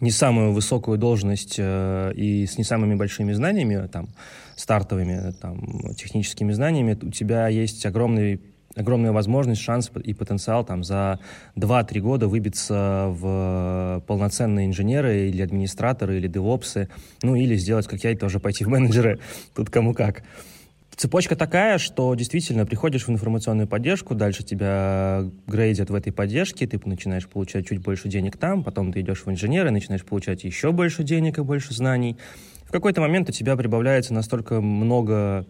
не 0.00 0.10
самую 0.10 0.52
высокую 0.52 0.98
должность 0.98 1.54
э, 1.58 2.12
и 2.14 2.46
с 2.46 2.58
не 2.58 2.64
самыми 2.64 2.94
большими 2.94 3.32
знаниями, 3.32 3.86
там, 3.86 4.08
стартовыми, 4.56 5.32
там, 5.40 5.94
техническими 5.94 6.52
знаниями, 6.52 6.98
у 7.00 7.10
тебя 7.10 7.48
есть 7.48 7.86
огромный 7.86 8.40
огромная 8.76 9.12
возможность, 9.12 9.60
шанс 9.60 9.90
и 10.02 10.14
потенциал 10.14 10.64
там 10.64 10.84
за 10.84 11.20
2-3 11.56 12.00
года 12.00 12.28
выбиться 12.28 13.08
в 13.10 14.02
полноценные 14.06 14.66
инженеры 14.66 15.28
или 15.28 15.42
администраторы, 15.42 16.16
или 16.18 16.28
девопсы, 16.28 16.88
ну 17.22 17.34
или 17.36 17.56
сделать, 17.56 17.86
как 17.86 18.02
я, 18.04 18.10
и 18.10 18.16
тоже 18.16 18.40
пойти 18.40 18.64
в 18.64 18.68
менеджеры, 18.68 19.20
тут 19.54 19.70
кому 19.70 19.94
как. 19.94 20.22
Цепочка 20.96 21.34
такая, 21.34 21.78
что 21.78 22.14
действительно 22.14 22.66
приходишь 22.66 23.08
в 23.08 23.10
информационную 23.10 23.66
поддержку, 23.66 24.14
дальше 24.14 24.44
тебя 24.44 25.24
грейдят 25.48 25.90
в 25.90 25.94
этой 25.94 26.12
поддержке, 26.12 26.68
ты 26.68 26.80
начинаешь 26.84 27.26
получать 27.26 27.66
чуть 27.66 27.80
больше 27.80 28.08
денег 28.08 28.36
там, 28.36 28.62
потом 28.62 28.92
ты 28.92 29.00
идешь 29.00 29.26
в 29.26 29.30
инженеры, 29.30 29.72
начинаешь 29.72 30.04
получать 30.04 30.44
еще 30.44 30.70
больше 30.70 31.02
денег 31.02 31.38
и 31.38 31.42
больше 31.42 31.74
знаний. 31.74 32.16
В 32.64 32.70
какой-то 32.70 33.00
момент 33.00 33.28
у 33.28 33.32
тебя 33.32 33.56
прибавляется 33.56 34.14
настолько 34.14 34.60
много 34.60 35.46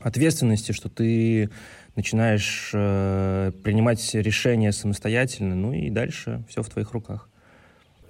ответственности, 0.00 0.72
что 0.72 0.88
ты 0.88 1.50
начинаешь 1.94 2.70
э, 2.74 3.52
принимать 3.64 4.14
решения 4.14 4.72
самостоятельно, 4.72 5.54
ну 5.54 5.72
и 5.72 5.90
дальше 5.90 6.44
все 6.48 6.62
в 6.62 6.68
твоих 6.68 6.92
руках. 6.92 7.28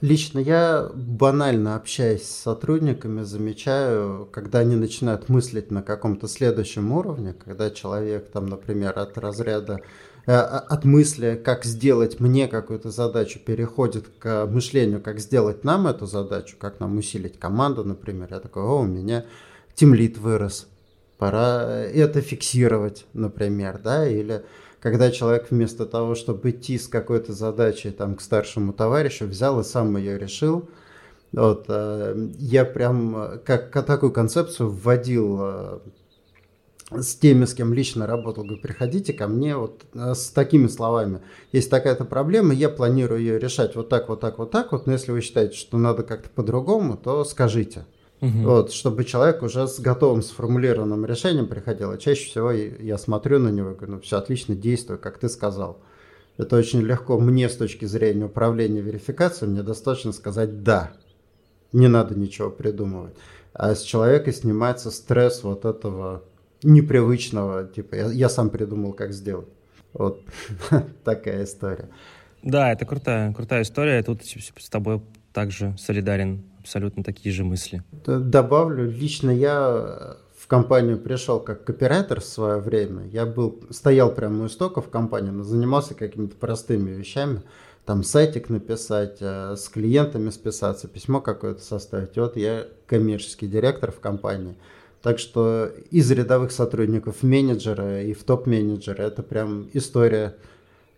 Лично 0.02 0.40
я 0.40 0.90
банально 0.94 1.74
общаясь 1.74 2.28
с 2.28 2.42
сотрудниками, 2.42 3.22
замечаю, 3.22 4.28
когда 4.30 4.58
они 4.58 4.76
начинают 4.76 5.30
мыслить 5.30 5.70
на 5.70 5.82
каком-то 5.82 6.28
следующем 6.28 6.92
уровне, 6.92 7.32
когда 7.32 7.70
человек 7.70 8.30
там, 8.30 8.46
например, 8.46 8.98
от 8.98 9.16
разряда 9.16 9.80
э, 10.26 10.32
от 10.32 10.84
мысли, 10.84 11.40
как 11.42 11.64
сделать 11.64 12.20
мне 12.20 12.46
какую-то 12.46 12.90
задачу, 12.90 13.38
переходит 13.38 14.04
к 14.18 14.44
мышлению, 14.46 15.00
как 15.00 15.18
сделать 15.18 15.64
нам 15.64 15.86
эту 15.86 16.04
задачу, 16.04 16.56
как 16.58 16.78
нам 16.78 16.98
усилить 16.98 17.38
команду, 17.38 17.82
например. 17.82 18.28
Я 18.30 18.40
такой, 18.40 18.64
о, 18.64 18.80
у 18.80 18.86
меня 18.86 19.24
тимлит 19.74 20.18
вырос, 20.18 20.68
пора 21.18 21.64
это 21.64 22.20
фиксировать, 22.20 23.06
например, 23.12 23.80
да, 23.82 24.08
или 24.08 24.44
когда 24.80 25.10
человек 25.10 25.46
вместо 25.50 25.86
того, 25.86 26.14
чтобы 26.14 26.50
идти 26.50 26.78
с 26.78 26.86
какой-то 26.86 27.32
задачей 27.32 27.90
там 27.90 28.14
к 28.14 28.20
старшему 28.20 28.72
товарищу, 28.72 29.26
взял 29.26 29.58
и 29.60 29.64
сам 29.64 29.96
ее 29.96 30.18
решил. 30.18 30.68
Вот, 31.32 31.64
э, 31.68 32.28
я 32.38 32.64
прям 32.64 33.40
как 33.44 33.72
такую 33.84 34.12
концепцию 34.12 34.70
вводил 34.70 35.38
э, 35.40 35.78
с 36.92 37.16
теми, 37.16 37.44
с 37.46 37.54
кем 37.54 37.74
лично 37.74 38.06
работал, 38.06 38.44
говорю, 38.44 38.62
приходите 38.62 39.12
ко 39.12 39.26
мне 39.26 39.56
вот 39.56 39.84
э, 39.92 40.14
с 40.14 40.30
такими 40.30 40.68
словами. 40.68 41.20
Есть 41.50 41.68
такая-то 41.68 42.04
проблема, 42.04 42.54
я 42.54 42.68
планирую 42.68 43.20
ее 43.20 43.38
решать 43.38 43.74
вот 43.74 43.88
так, 43.88 44.08
вот 44.08 44.20
так, 44.20 44.38
вот 44.38 44.52
так 44.52 44.70
вот, 44.70 44.86
но 44.86 44.92
если 44.92 45.10
вы 45.10 45.20
считаете, 45.20 45.56
что 45.56 45.78
надо 45.78 46.04
как-то 46.04 46.30
по-другому, 46.30 46.96
то 46.96 47.24
скажите. 47.24 47.86
Угу. 48.20 48.38
Вот, 48.44 48.72
чтобы 48.72 49.04
человек 49.04 49.42
уже 49.42 49.68
с 49.68 49.78
готовым 49.78 50.22
сформулированным 50.22 51.04
решением 51.04 51.48
приходил. 51.48 51.92
И 51.92 51.98
чаще 51.98 52.26
всего 52.26 52.50
я 52.50 52.96
смотрю 52.96 53.38
на 53.38 53.48
него 53.48 53.72
и 53.72 53.74
говорю, 53.74 53.94
ну 53.94 54.00
все, 54.00 54.16
отлично, 54.16 54.54
действуй, 54.54 54.98
как 54.98 55.18
ты 55.18 55.28
сказал. 55.28 55.78
Это 56.38 56.56
очень 56.56 56.80
легко 56.80 57.18
мне 57.18 57.48
с 57.48 57.56
точки 57.56 57.84
зрения 57.84 58.26
управления 58.26 58.80
верификацией, 58.80 59.50
мне 59.50 59.62
достаточно 59.62 60.12
сказать 60.12 60.62
«да». 60.62 60.92
Не 61.72 61.88
надо 61.88 62.14
ничего 62.14 62.50
придумывать. 62.50 63.14
А 63.52 63.74
с 63.74 63.82
человека 63.82 64.32
снимается 64.32 64.90
стресс 64.90 65.42
вот 65.42 65.64
этого 65.64 66.22
непривычного, 66.62 67.66
типа 67.66 67.94
я, 67.94 68.06
я 68.06 68.28
сам 68.28 68.50
придумал, 68.50 68.92
как 68.92 69.12
сделать. 69.12 69.48
Вот 69.92 70.22
такая 71.04 71.44
история. 71.44 71.88
Да, 72.42 72.72
это 72.72 72.84
крутая, 72.84 73.32
крутая 73.32 73.62
история. 73.62 74.02
Тут 74.02 74.22
с 74.24 74.68
тобой 74.70 75.02
также 75.32 75.74
солидарен 75.78 76.44
абсолютно 76.66 77.04
такие 77.04 77.32
же 77.32 77.44
мысли. 77.44 77.84
Добавлю, 78.04 78.90
лично 78.90 79.30
я 79.30 80.16
в 80.36 80.48
компанию 80.48 80.98
пришел 80.98 81.38
как 81.38 81.64
копирайтер 81.64 82.20
в 82.20 82.24
свое 82.24 82.58
время. 82.58 83.06
Я 83.06 83.24
был, 83.24 83.62
стоял 83.70 84.12
прямо 84.12 84.42
у 84.42 84.46
истоков 84.48 84.90
компании, 84.90 85.30
но 85.30 85.44
занимался 85.44 85.94
какими-то 85.94 86.34
простыми 86.34 86.90
вещами. 86.90 87.42
Там 87.84 88.02
сайтик 88.02 88.48
написать, 88.48 89.18
э, 89.20 89.54
с 89.56 89.68
клиентами 89.68 90.30
списаться, 90.30 90.88
письмо 90.88 91.20
какое-то 91.20 91.62
составить. 91.62 92.16
Вот 92.16 92.36
я 92.36 92.66
коммерческий 92.88 93.46
директор 93.46 93.92
в 93.92 94.00
компании. 94.00 94.56
Так 95.02 95.20
что 95.20 95.70
из 95.92 96.10
рядовых 96.10 96.50
сотрудников 96.50 97.22
менеджера 97.22 98.02
и 98.02 98.12
в 98.12 98.24
топ-менеджера 98.24 99.02
это 99.02 99.22
прям 99.22 99.68
история 99.72 100.36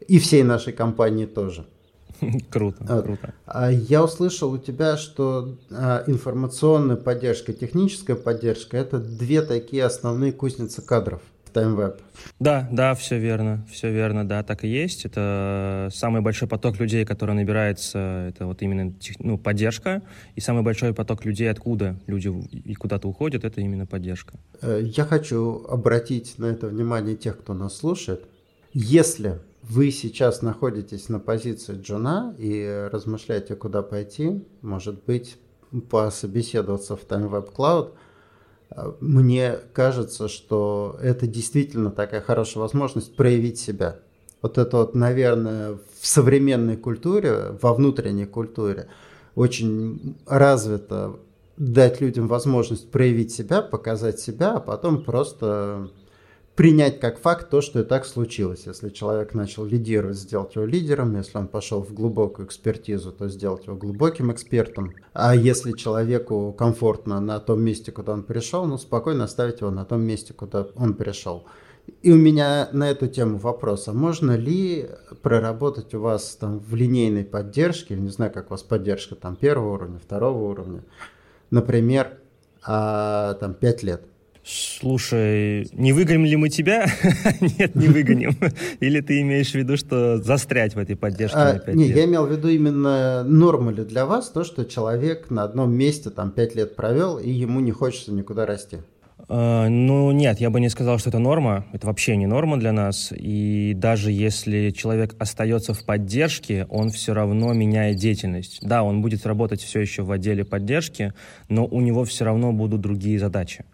и 0.06 0.18
всей 0.18 0.44
нашей 0.44 0.72
компании 0.72 1.26
тоже. 1.26 1.66
Круто, 2.50 2.84
вот. 2.84 3.04
круто. 3.04 3.34
А 3.46 3.70
я 3.70 4.02
услышал 4.02 4.52
у 4.52 4.58
тебя, 4.58 4.96
что 4.96 5.56
а, 5.70 6.04
информационная 6.06 6.96
поддержка, 6.96 7.52
техническая 7.52 8.16
поддержка– 8.16 8.76
это 8.78 8.98
две 8.98 9.42
такие 9.42 9.84
основные 9.84 10.32
кузницы 10.32 10.82
кадров 10.82 11.22
в 11.44 11.56
TimeWeb. 11.56 12.00
Да, 12.38 12.68
да, 12.70 12.94
все 12.94 13.18
верно, 13.18 13.64
все 13.70 13.90
верно, 13.90 14.26
да, 14.26 14.42
так 14.42 14.64
и 14.64 14.68
есть. 14.68 15.04
Это 15.04 15.88
самый 15.92 16.20
большой 16.20 16.48
поток 16.48 16.78
людей, 16.78 17.04
который 17.04 17.34
набирается, 17.34 18.26
это 18.28 18.46
вот 18.46 18.62
именно 18.62 18.92
ну, 19.18 19.38
поддержка, 19.38 20.02
и 20.34 20.40
самый 20.40 20.62
большой 20.62 20.92
поток 20.94 21.24
людей, 21.24 21.50
откуда 21.50 21.96
люди 22.06 22.28
и 22.28 22.74
куда-то 22.74 23.08
уходят, 23.08 23.44
это 23.44 23.60
именно 23.60 23.86
поддержка. 23.86 24.34
Э, 24.60 24.80
я 24.82 25.04
хочу 25.04 25.64
обратить 25.68 26.38
на 26.38 26.46
это 26.46 26.66
внимание 26.66 27.16
тех, 27.16 27.38
кто 27.38 27.54
нас 27.54 27.76
слушает. 27.76 28.24
Если 28.72 29.38
вы 29.68 29.90
сейчас 29.90 30.42
находитесь 30.42 31.08
на 31.08 31.20
позиции 31.20 31.78
Джуна 31.80 32.34
и 32.38 32.88
размышляете, 32.90 33.54
куда 33.54 33.82
пойти, 33.82 34.44
может 34.62 35.04
быть, 35.04 35.36
пособеседоваться 35.90 36.96
в 36.96 37.04
Time 37.06 37.30
Web 37.30 37.54
Cloud, 37.54 37.92
мне 39.00 39.58
кажется, 39.72 40.28
что 40.28 40.98
это 41.02 41.26
действительно 41.26 41.90
такая 41.90 42.20
хорошая 42.20 42.62
возможность 42.62 43.16
проявить 43.16 43.58
себя. 43.58 44.00
Вот 44.40 44.58
это 44.58 44.78
вот, 44.78 44.94
наверное, 44.94 45.78
в 46.00 46.06
современной 46.06 46.76
культуре, 46.76 47.56
во 47.60 47.74
внутренней 47.74 48.26
культуре, 48.26 48.88
очень 49.34 50.16
развито 50.26 51.18
дать 51.56 52.00
людям 52.00 52.28
возможность 52.28 52.90
проявить 52.90 53.32
себя, 53.32 53.62
показать 53.62 54.20
себя, 54.20 54.54
а 54.56 54.60
потом 54.60 55.02
просто 55.02 55.90
принять 56.58 56.98
как 56.98 57.20
факт 57.20 57.50
то, 57.50 57.60
что 57.60 57.78
и 57.78 57.84
так 57.84 58.04
случилось. 58.04 58.66
Если 58.66 58.88
человек 58.88 59.32
начал 59.32 59.64
лидировать, 59.64 60.16
сделать 60.16 60.56
его 60.56 60.64
лидером. 60.64 61.16
Если 61.16 61.38
он 61.38 61.46
пошел 61.46 61.84
в 61.84 61.94
глубокую 61.94 62.48
экспертизу, 62.48 63.12
то 63.12 63.28
сделать 63.28 63.66
его 63.66 63.76
глубоким 63.76 64.32
экспертом. 64.32 64.92
А 65.12 65.36
если 65.36 65.70
человеку 65.70 66.52
комфортно 66.52 67.20
на 67.20 67.38
том 67.38 67.62
месте, 67.62 67.92
куда 67.92 68.12
он 68.14 68.24
пришел, 68.24 68.66
ну, 68.66 68.76
спокойно 68.76 69.22
оставить 69.22 69.60
его 69.60 69.70
на 69.70 69.84
том 69.84 70.00
месте, 70.00 70.34
куда 70.34 70.66
он 70.74 70.94
пришел. 70.94 71.44
И 72.02 72.10
у 72.10 72.16
меня 72.16 72.68
на 72.72 72.90
эту 72.90 73.06
тему 73.06 73.38
вопрос. 73.38 73.86
А 73.86 73.92
можно 73.92 74.32
ли 74.32 74.90
проработать 75.22 75.94
у 75.94 76.00
вас 76.00 76.34
там 76.34 76.58
в 76.58 76.74
линейной 76.74 77.22
поддержке, 77.22 77.94
не 77.94 78.10
знаю, 78.10 78.32
как 78.32 78.46
у 78.46 78.50
вас 78.50 78.64
поддержка 78.64 79.14
там 79.14 79.36
первого 79.36 79.74
уровня, 79.74 80.00
второго 80.00 80.50
уровня, 80.50 80.82
например, 81.52 82.18
а, 82.64 83.34
там 83.34 83.54
5 83.54 83.82
лет? 83.84 84.02
Слушай, 84.50 85.68
не 85.74 85.92
выгоним 85.92 86.24
ли 86.24 86.34
мы 86.36 86.48
тебя? 86.48 86.86
Нет, 87.58 87.74
не 87.74 87.88
выгоним. 87.88 88.34
Или 88.80 89.02
ты 89.02 89.20
имеешь 89.20 89.50
в 89.50 89.54
виду, 89.54 89.76
что 89.76 90.16
застрять 90.16 90.74
в 90.74 90.78
этой 90.78 90.96
поддержке 90.96 91.38
а, 91.38 91.52
на 91.52 91.58
5 91.58 91.74
Не, 91.74 91.88
лет? 91.88 91.96
я 91.98 92.04
имел 92.06 92.24
в 92.24 92.32
виду 92.32 92.48
именно 92.48 93.24
норма 93.24 93.72
ли 93.72 93.84
для 93.84 94.06
вас 94.06 94.30
то, 94.30 94.44
что 94.44 94.64
человек 94.64 95.28
на 95.28 95.42
одном 95.42 95.74
месте 95.74 96.08
там 96.08 96.30
5 96.30 96.54
лет 96.54 96.76
провел, 96.76 97.18
и 97.18 97.28
ему 97.28 97.60
не 97.60 97.72
хочется 97.72 98.10
никуда 98.10 98.46
расти? 98.46 98.78
Uh, 99.28 99.68
ну 99.68 100.10
нет, 100.12 100.40
я 100.40 100.48
бы 100.48 100.58
не 100.60 100.70
сказал, 100.70 100.98
что 100.98 101.10
это 101.10 101.18
норма. 101.18 101.66
Это 101.74 101.86
вообще 101.86 102.16
не 102.16 102.26
норма 102.26 102.56
для 102.56 102.72
нас. 102.72 103.12
И 103.14 103.74
даже 103.76 104.10
если 104.10 104.70
человек 104.70 105.14
остается 105.18 105.74
в 105.74 105.84
поддержке, 105.84 106.64
он 106.70 106.88
все 106.88 107.12
равно 107.12 107.52
меняет 107.52 107.96
деятельность. 107.96 108.60
Да, 108.62 108.82
он 108.82 109.02
будет 109.02 109.26
работать 109.26 109.60
все 109.60 109.80
еще 109.80 110.04
в 110.04 110.10
отделе 110.10 110.46
поддержки, 110.46 111.12
но 111.50 111.66
у 111.66 111.82
него 111.82 112.04
все 112.04 112.24
равно 112.24 112.52
будут 112.52 112.80
другие 112.80 113.18
задачи 113.18 113.66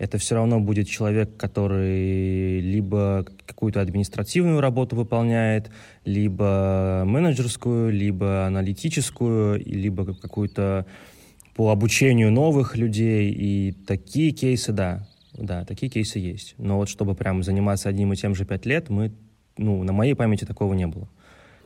это 0.00 0.16
все 0.16 0.34
равно 0.34 0.60
будет 0.60 0.88
человек, 0.88 1.36
который 1.36 2.60
либо 2.60 3.26
какую-то 3.44 3.82
административную 3.82 4.60
работу 4.60 4.96
выполняет, 4.96 5.70
либо 6.06 7.02
менеджерскую, 7.04 7.92
либо 7.92 8.46
аналитическую, 8.46 9.60
либо 9.62 10.14
какую-то 10.14 10.86
по 11.54 11.70
обучению 11.70 12.32
новых 12.32 12.78
людей. 12.78 13.30
И 13.30 13.72
такие 13.86 14.30
кейсы, 14.30 14.72
да, 14.72 15.06
да, 15.34 15.66
такие 15.66 15.92
кейсы 15.92 16.18
есть. 16.18 16.54
Но 16.56 16.78
вот 16.78 16.88
чтобы 16.88 17.14
прям 17.14 17.42
заниматься 17.42 17.90
одним 17.90 18.14
и 18.14 18.16
тем 18.16 18.34
же 18.34 18.46
пять 18.46 18.64
лет, 18.64 18.88
мы, 18.88 19.12
ну, 19.58 19.82
на 19.82 19.92
моей 19.92 20.14
памяти 20.14 20.46
такого 20.46 20.72
не 20.72 20.86
было. 20.86 21.10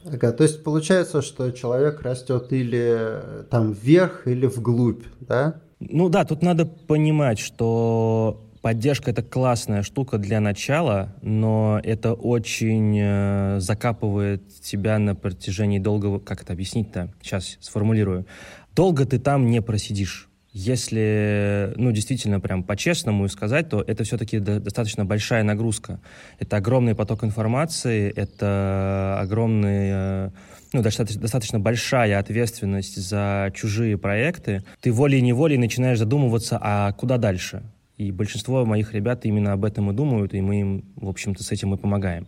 Ага, 0.04 0.32
то 0.32 0.42
есть 0.42 0.64
получается, 0.64 1.22
что 1.22 1.52
человек 1.52 2.02
растет 2.02 2.52
или 2.52 3.46
там 3.48 3.72
вверх, 3.72 4.26
или 4.26 4.46
вглубь, 4.46 5.04
да? 5.20 5.60
Ну 5.90 6.08
да, 6.08 6.24
тут 6.24 6.42
надо 6.42 6.66
понимать, 6.66 7.38
что 7.38 8.44
поддержка 8.62 9.10
это 9.10 9.22
классная 9.22 9.82
штука 9.82 10.18
для 10.18 10.40
начала, 10.40 11.14
но 11.20 11.80
это 11.82 12.14
очень 12.14 12.98
э, 12.98 13.60
закапывает 13.60 14.42
тебя 14.62 14.98
на 14.98 15.14
протяжении 15.14 15.78
долгого... 15.78 16.18
Как 16.18 16.42
это 16.42 16.54
объяснить-то? 16.54 17.12
Сейчас 17.20 17.58
сформулирую. 17.60 18.26
Долго 18.74 19.04
ты 19.04 19.18
там 19.18 19.50
не 19.50 19.60
просидишь. 19.60 20.28
Если, 20.52 21.74
ну, 21.76 21.90
действительно, 21.90 22.40
прям 22.40 22.62
по-честному 22.62 23.28
сказать, 23.28 23.68
то 23.68 23.82
это 23.82 24.04
все-таки 24.04 24.38
достаточно 24.38 25.04
большая 25.04 25.42
нагрузка. 25.42 26.00
Это 26.38 26.56
огромный 26.56 26.94
поток 26.94 27.24
информации, 27.24 28.10
это 28.14 29.18
огромный 29.20 29.90
э, 29.92 30.30
ну, 30.74 30.82
достаточно, 30.82 31.20
достаточно 31.22 31.60
большая 31.60 32.18
ответственность 32.18 32.96
за 32.96 33.52
чужие 33.54 33.96
проекты, 33.96 34.64
ты 34.80 34.92
волей-неволей 34.92 35.56
начинаешь 35.56 35.98
задумываться, 36.00 36.58
а 36.60 36.92
куда 36.92 37.16
дальше? 37.16 37.62
И 37.96 38.10
большинство 38.10 38.66
моих 38.66 38.92
ребят 38.92 39.24
именно 39.24 39.52
об 39.52 39.64
этом 39.64 39.92
и 39.92 39.94
думают, 39.94 40.34
и 40.34 40.40
мы 40.40 40.60
им, 40.60 40.84
в 40.96 41.08
общем-то, 41.08 41.44
с 41.44 41.52
этим 41.52 41.74
и 41.74 41.78
помогаем. 41.78 42.26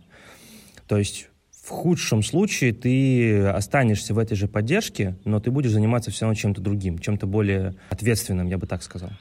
То 0.87 0.97
есть 0.97 1.27
в 1.51 1.67
худшем 1.67 2.23
случае 2.23 2.71
ты 2.71 3.47
останешься 3.47 4.13
в 4.13 4.17
этой 4.17 4.35
же 4.35 4.47
поддержке, 4.47 5.17
но 5.25 5.41
ты 5.41 5.51
будешь 5.51 5.71
заниматься 5.71 6.09
все 6.09 6.23
равно 6.23 6.35
чем-то 6.35 6.61
другим, 6.61 6.99
чем-то 6.99 7.27
более 7.27 7.75
ответственным, 7.89 8.47
я 8.47 8.57
бы 8.57 8.65
так 8.65 8.81
сказал. 8.81 9.11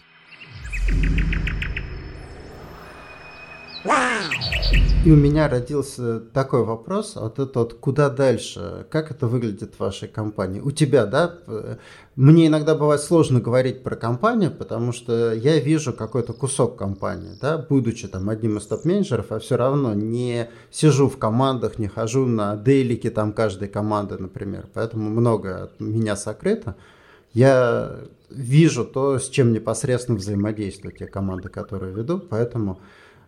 И 5.07 5.11
у 5.13 5.15
меня 5.15 5.49
родился 5.49 6.19
такой 6.19 6.65
вопрос, 6.65 7.15
вот 7.15 7.39
это 7.39 7.61
вот 7.61 7.75
куда 7.75 8.11
дальше, 8.11 8.89
как 8.91 9.13
это 9.13 9.29
выглядит 9.29 9.77
в 9.77 9.79
вашей 9.79 10.09
компании? 10.09 10.59
У 10.59 10.73
тебя, 10.73 11.07
да? 11.07 11.39
Мне 12.17 12.49
иногда 12.49 12.75
бывает 12.75 13.01
сложно 13.01 13.41
говорить 13.41 13.85
про 13.85 13.95
компанию, 13.95 14.51
потому 14.51 14.91
что 14.91 15.33
я 15.33 15.61
вижу 15.61 15.93
какой-то 15.93 16.33
кусок 16.33 16.77
компании, 16.77 17.39
да, 17.41 17.57
будучи 17.57 18.09
там 18.09 18.29
одним 18.29 18.57
из 18.57 18.67
топ-менеджеров, 18.67 19.31
а 19.31 19.39
все 19.39 19.55
равно 19.55 19.95
не 19.95 20.51
сижу 20.73 21.09
в 21.09 21.19
командах, 21.19 21.79
не 21.79 21.87
хожу 21.87 22.27
на 22.27 22.57
дейлики 22.57 23.09
там 23.09 23.33
каждой 23.33 23.69
команды, 23.69 24.19
например, 24.19 24.67
поэтому 24.75 25.09
много 25.09 25.63
от 25.63 25.79
меня 25.79 26.17
сокрыто. 26.17 26.75
Я 27.33 28.01
вижу 28.29 28.85
то, 28.85 29.21
с 29.21 29.29
чем 29.29 29.53
непосредственно 29.53 30.19
взаимодействуют 30.19 30.99
те 30.99 31.07
команды, 31.07 31.49
которые 31.49 31.95
веду, 31.95 32.19
поэтому 32.19 32.81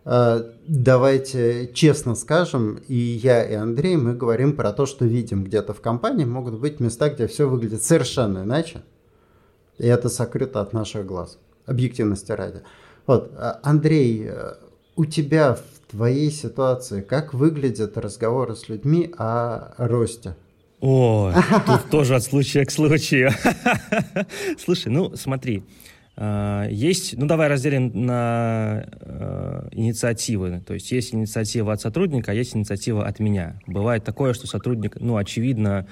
давайте 0.05 1.71
честно 1.73 2.15
скажем, 2.15 2.79
и 2.87 2.95
я, 2.95 3.43
и 3.43 3.53
Андрей, 3.53 3.97
мы 3.97 4.13
говорим 4.13 4.55
про 4.55 4.71
то, 4.71 4.85
что 4.85 5.05
видим 5.05 5.43
где-то 5.43 5.73
в 5.73 5.81
компании. 5.81 6.25
Могут 6.25 6.59
быть 6.59 6.79
места, 6.79 7.09
где 7.09 7.27
все 7.27 7.47
выглядит 7.47 7.83
совершенно 7.83 8.43
иначе. 8.43 8.81
И 9.77 9.87
это 9.87 10.09
сокрыто 10.09 10.61
от 10.61 10.73
наших 10.73 11.05
глаз. 11.05 11.37
Объективности 11.65 12.31
ради. 12.31 12.61
Вот, 13.07 13.31
э, 13.35 13.53
Андрей, 13.63 14.27
э, 14.27 14.53
у 14.95 15.05
тебя 15.05 15.55
в 15.55 15.91
твоей 15.91 16.29
ситуации 16.29 17.01
как 17.01 17.33
выглядят 17.33 17.97
разговоры 17.97 18.55
с 18.55 18.69
людьми 18.69 19.13
о 19.17 19.73
росте? 19.77 20.35
О, 20.81 21.33
тут 21.65 21.89
тоже 21.89 22.15
от 22.15 22.23
случая 22.23 22.65
к 22.65 22.71
случаю. 22.71 23.31
Слушай, 24.63 24.89
ну 24.89 25.15
смотри, 25.15 25.63
есть, 26.69 27.17
ну 27.17 27.27
давай 27.27 27.47
разделим 27.47 27.91
на 28.05 28.85
э, 28.91 29.69
инициативы. 29.71 30.61
То 30.67 30.73
есть 30.73 30.91
есть 30.91 31.13
инициатива 31.13 31.71
от 31.71 31.79
сотрудника, 31.79 32.31
а 32.31 32.35
есть 32.35 32.57
инициатива 32.57 33.05
от 33.05 33.19
меня. 33.19 33.59
Бывает 33.67 34.03
такое, 34.03 34.33
что 34.33 34.45
сотрудник, 34.45 34.97
ну 34.99 35.15
очевидно, 35.15 35.87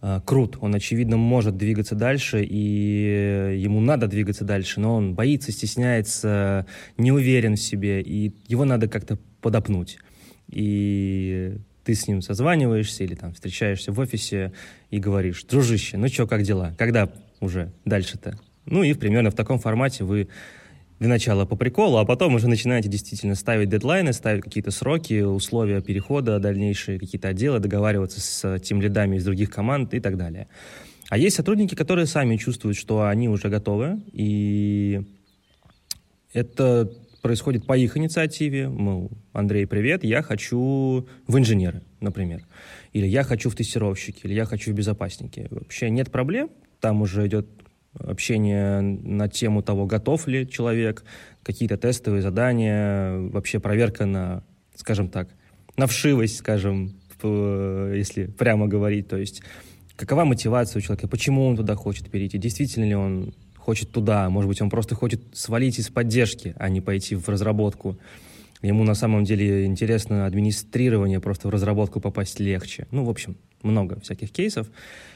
э, 0.00 0.20
крут, 0.24 0.56
он 0.62 0.74
очевидно 0.74 1.18
может 1.18 1.58
двигаться 1.58 1.94
дальше, 1.94 2.42
и 2.42 3.58
ему 3.58 3.80
надо 3.80 4.06
двигаться 4.06 4.44
дальше, 4.44 4.80
но 4.80 4.96
он 4.96 5.14
боится, 5.14 5.52
стесняется, 5.52 6.66
не 6.96 7.12
уверен 7.12 7.56
в 7.56 7.60
себе, 7.60 8.00
и 8.00 8.32
его 8.46 8.64
надо 8.64 8.88
как-то 8.88 9.18
подопнуть. 9.42 9.98
И 10.48 11.58
ты 11.84 11.94
с 11.94 12.08
ним 12.08 12.22
созваниваешься 12.22 13.04
или 13.04 13.14
там 13.14 13.34
встречаешься 13.34 13.92
в 13.92 14.00
офисе 14.00 14.52
и 14.90 14.98
говоришь, 14.98 15.44
дружище, 15.44 15.98
ну 15.98 16.08
что, 16.08 16.26
как 16.26 16.42
дела? 16.44 16.74
Когда 16.78 17.12
уже 17.40 17.72
дальше-то? 17.84 18.38
Ну 18.66 18.82
и 18.82 18.94
примерно 18.94 19.30
в 19.30 19.34
таком 19.34 19.58
формате 19.58 20.04
вы 20.04 20.28
для 20.98 21.08
начала 21.08 21.44
по 21.44 21.56
приколу, 21.56 21.98
а 21.98 22.04
потом 22.04 22.34
уже 22.34 22.48
начинаете 22.48 22.88
действительно 22.88 23.34
ставить 23.34 23.68
дедлайны, 23.68 24.12
ставить 24.12 24.42
какие-то 24.42 24.70
сроки, 24.70 25.20
условия 25.20 25.80
перехода, 25.82 26.38
дальнейшие 26.38 26.98
какие-то 26.98 27.28
отделы, 27.28 27.58
договариваться 27.58 28.20
с 28.20 28.58
тем 28.60 28.80
лидами 28.80 29.16
из 29.16 29.24
других 29.24 29.50
команд 29.50 29.94
и 29.94 30.00
так 30.00 30.16
далее. 30.16 30.48
А 31.08 31.18
есть 31.18 31.36
сотрудники, 31.36 31.74
которые 31.74 32.06
сами 32.06 32.36
чувствуют, 32.36 32.76
что 32.76 33.06
они 33.06 33.28
уже 33.28 33.48
готовы, 33.48 34.00
и 34.12 35.02
это 36.32 36.90
происходит 37.22 37.66
по 37.66 37.76
их 37.76 37.96
инициативе. 37.96 38.68
Мол, 38.68 39.10
Андрей, 39.32 39.66
привет, 39.66 40.02
я 40.02 40.22
хочу 40.22 41.06
в 41.26 41.38
инженеры, 41.38 41.82
например. 42.00 42.46
Или 42.92 43.06
я 43.06 43.22
хочу 43.22 43.50
в 43.50 43.54
тестировщики, 43.54 44.26
или 44.26 44.34
я 44.34 44.46
хочу 44.46 44.72
в 44.72 44.74
безопасники. 44.74 45.46
Вообще 45.50 45.90
нет 45.90 46.10
проблем, 46.10 46.50
там 46.80 47.02
уже 47.02 47.26
идет 47.26 47.46
общение 47.98 48.80
на 48.80 49.28
тему 49.28 49.62
того, 49.62 49.86
готов 49.86 50.26
ли 50.26 50.48
человек, 50.48 51.04
какие-то 51.42 51.76
тестовые 51.76 52.22
задания, 52.22 53.18
вообще 53.30 53.60
проверка 53.60 54.06
на, 54.06 54.42
скажем 54.74 55.08
так, 55.08 55.28
на 55.76 55.86
вшивость, 55.86 56.38
скажем, 56.38 56.94
если 57.22 58.26
прямо 58.26 58.66
говорить, 58.66 59.08
то 59.08 59.16
есть 59.16 59.42
какова 59.96 60.24
мотивация 60.24 60.78
у 60.78 60.82
человека, 60.82 61.08
почему 61.08 61.46
он 61.46 61.56
туда 61.56 61.74
хочет 61.74 62.10
перейти, 62.10 62.38
действительно 62.38 62.84
ли 62.84 62.94
он 62.94 63.34
хочет 63.56 63.90
туда, 63.90 64.30
может 64.30 64.48
быть, 64.48 64.60
он 64.60 64.70
просто 64.70 64.94
хочет 64.94 65.20
свалить 65.32 65.78
из 65.78 65.88
поддержки, 65.88 66.54
а 66.58 66.68
не 66.68 66.80
пойти 66.80 67.16
в 67.16 67.28
разработку. 67.28 67.98
Ему 68.62 68.84
на 68.84 68.94
самом 68.94 69.24
деле 69.24 69.66
интересно 69.66 70.24
администрирование, 70.24 71.20
просто 71.20 71.48
в 71.48 71.50
разработку 71.50 72.00
попасть 72.00 72.40
легче. 72.40 72.86
Ну, 72.90 73.04
в 73.04 73.10
общем, 73.10 73.36
много 73.62 74.00
всяких 74.00 74.30
кейсов. 74.30 74.68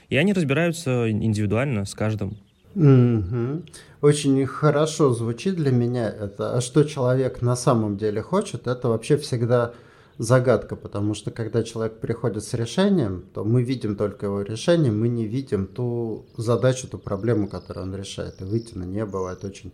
И 0.09 0.17
они 0.17 0.33
разбираются 0.33 1.11
индивидуально 1.11 1.85
с 1.85 1.95
каждым. 1.95 2.37
Угу. 2.75 3.63
Очень 4.03 4.47
хорошо 4.47 5.13
звучит 5.13 5.57
для 5.57 5.73
меня 5.73 6.09
это. 6.09 6.57
А 6.57 6.61
что 6.61 6.85
человек 6.85 7.43
на 7.43 7.57
самом 7.57 7.97
деле 7.97 8.23
хочет, 8.23 8.67
это 8.67 8.89
вообще 8.89 9.17
всегда 9.17 9.75
загадка, 10.19 10.77
потому 10.77 11.15
что 11.15 11.31
когда 11.31 11.63
человек 11.63 11.99
приходит 11.99 12.45
с 12.45 12.55
решением, 12.55 13.25
то 13.33 13.43
мы 13.43 13.63
видим 13.63 13.97
только 13.97 14.27
его 14.27 14.43
решение, 14.43 14.93
мы 14.93 15.09
не 15.09 15.27
видим 15.27 15.67
ту 15.67 16.27
задачу, 16.37 16.87
ту 16.89 16.99
проблему, 16.99 17.49
которую 17.49 17.87
он 17.87 17.97
решает. 17.97 18.41
И 18.41 18.45
выйти 18.45 18.77
на 18.77 18.85
нее 18.85 19.07
бывает 19.07 19.45
очень 19.45 19.73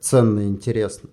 ценно 0.00 0.40
и 0.40 0.48
интересно. 0.48 1.10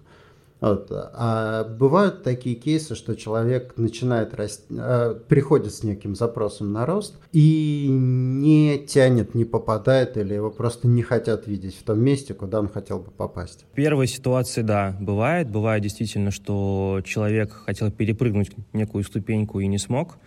Вот. 0.61 0.89
А 0.91 1.63
бывают 1.63 2.21
такие 2.21 2.55
кейсы, 2.55 2.93
что 2.93 3.15
человек 3.15 3.73
начинает 3.77 4.35
расти, 4.35 4.63
э, 4.69 5.15
приходит 5.27 5.73
с 5.73 5.83
неким 5.83 6.15
запросом 6.15 6.71
на 6.71 6.85
рост 6.85 7.15
и 7.31 7.87
не 7.89 8.77
тянет, 8.77 9.33
не 9.33 9.43
попадает, 9.43 10.17
или 10.17 10.35
его 10.35 10.51
просто 10.51 10.87
не 10.87 11.01
хотят 11.01 11.47
видеть 11.47 11.75
в 11.75 11.83
том 11.83 11.99
месте, 11.99 12.35
куда 12.35 12.59
он 12.59 12.69
хотел 12.69 12.99
бы 12.99 13.09
попасть. 13.09 13.65
В 13.71 13.75
первой 13.75 14.05
ситуации, 14.05 14.61
да, 14.61 14.95
бывает. 14.99 15.49
Бывает 15.49 15.81
действительно, 15.81 16.29
что 16.29 17.01
человек 17.03 17.51
хотел 17.51 17.91
перепрыгнуть 17.91 18.51
некую 18.71 19.03
ступеньку 19.03 19.59
и 19.61 19.67
не 19.67 19.79
смог. 19.79 20.19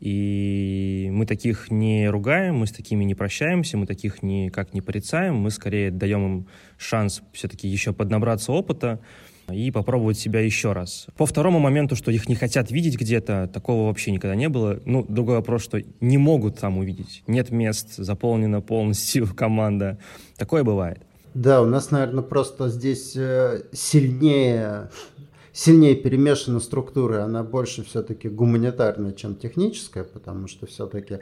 И 0.00 1.10
мы 1.12 1.26
таких 1.26 1.70
не 1.70 2.08
ругаем, 2.08 2.56
мы 2.56 2.66
с 2.66 2.72
такими 2.72 3.04
не 3.04 3.14
прощаемся, 3.14 3.76
мы 3.76 3.86
таких 3.86 4.22
никак 4.22 4.74
не 4.74 4.80
порицаем, 4.80 5.36
мы 5.36 5.50
скорее 5.50 5.92
даем 5.92 6.26
им 6.26 6.46
шанс 6.76 7.22
все-таки 7.32 7.68
еще 7.68 7.92
поднабраться 7.92 8.50
опыта, 8.50 8.98
и 9.50 9.70
попробовать 9.70 10.18
себя 10.18 10.40
еще 10.40 10.72
раз. 10.72 11.06
По 11.16 11.26
второму 11.26 11.58
моменту, 11.58 11.96
что 11.96 12.10
их 12.10 12.28
не 12.28 12.34
хотят 12.34 12.70
видеть 12.70 12.98
где-то, 12.98 13.48
такого 13.52 13.86
вообще 13.86 14.10
никогда 14.10 14.34
не 14.34 14.48
было. 14.48 14.80
Ну, 14.84 15.04
другой 15.08 15.36
вопрос, 15.36 15.62
что 15.62 15.80
не 16.00 16.18
могут 16.18 16.58
там 16.58 16.78
увидеть. 16.78 17.22
Нет 17.26 17.50
мест, 17.50 17.96
заполнена 17.96 18.60
полностью 18.60 19.26
команда. 19.36 19.98
Такое 20.36 20.64
бывает. 20.64 21.02
Да, 21.34 21.62
у 21.62 21.66
нас, 21.66 21.90
наверное, 21.90 22.22
просто 22.22 22.68
здесь 22.68 23.16
э, 23.16 23.62
сильнее, 23.72 24.90
сильнее 25.52 25.96
перемешана 25.96 26.60
структура. 26.60 27.24
Она 27.24 27.42
больше 27.42 27.82
все-таки 27.84 28.28
гуманитарная, 28.28 29.12
чем 29.12 29.36
техническая, 29.36 30.04
потому 30.04 30.46
что 30.46 30.66
все-таки 30.66 31.20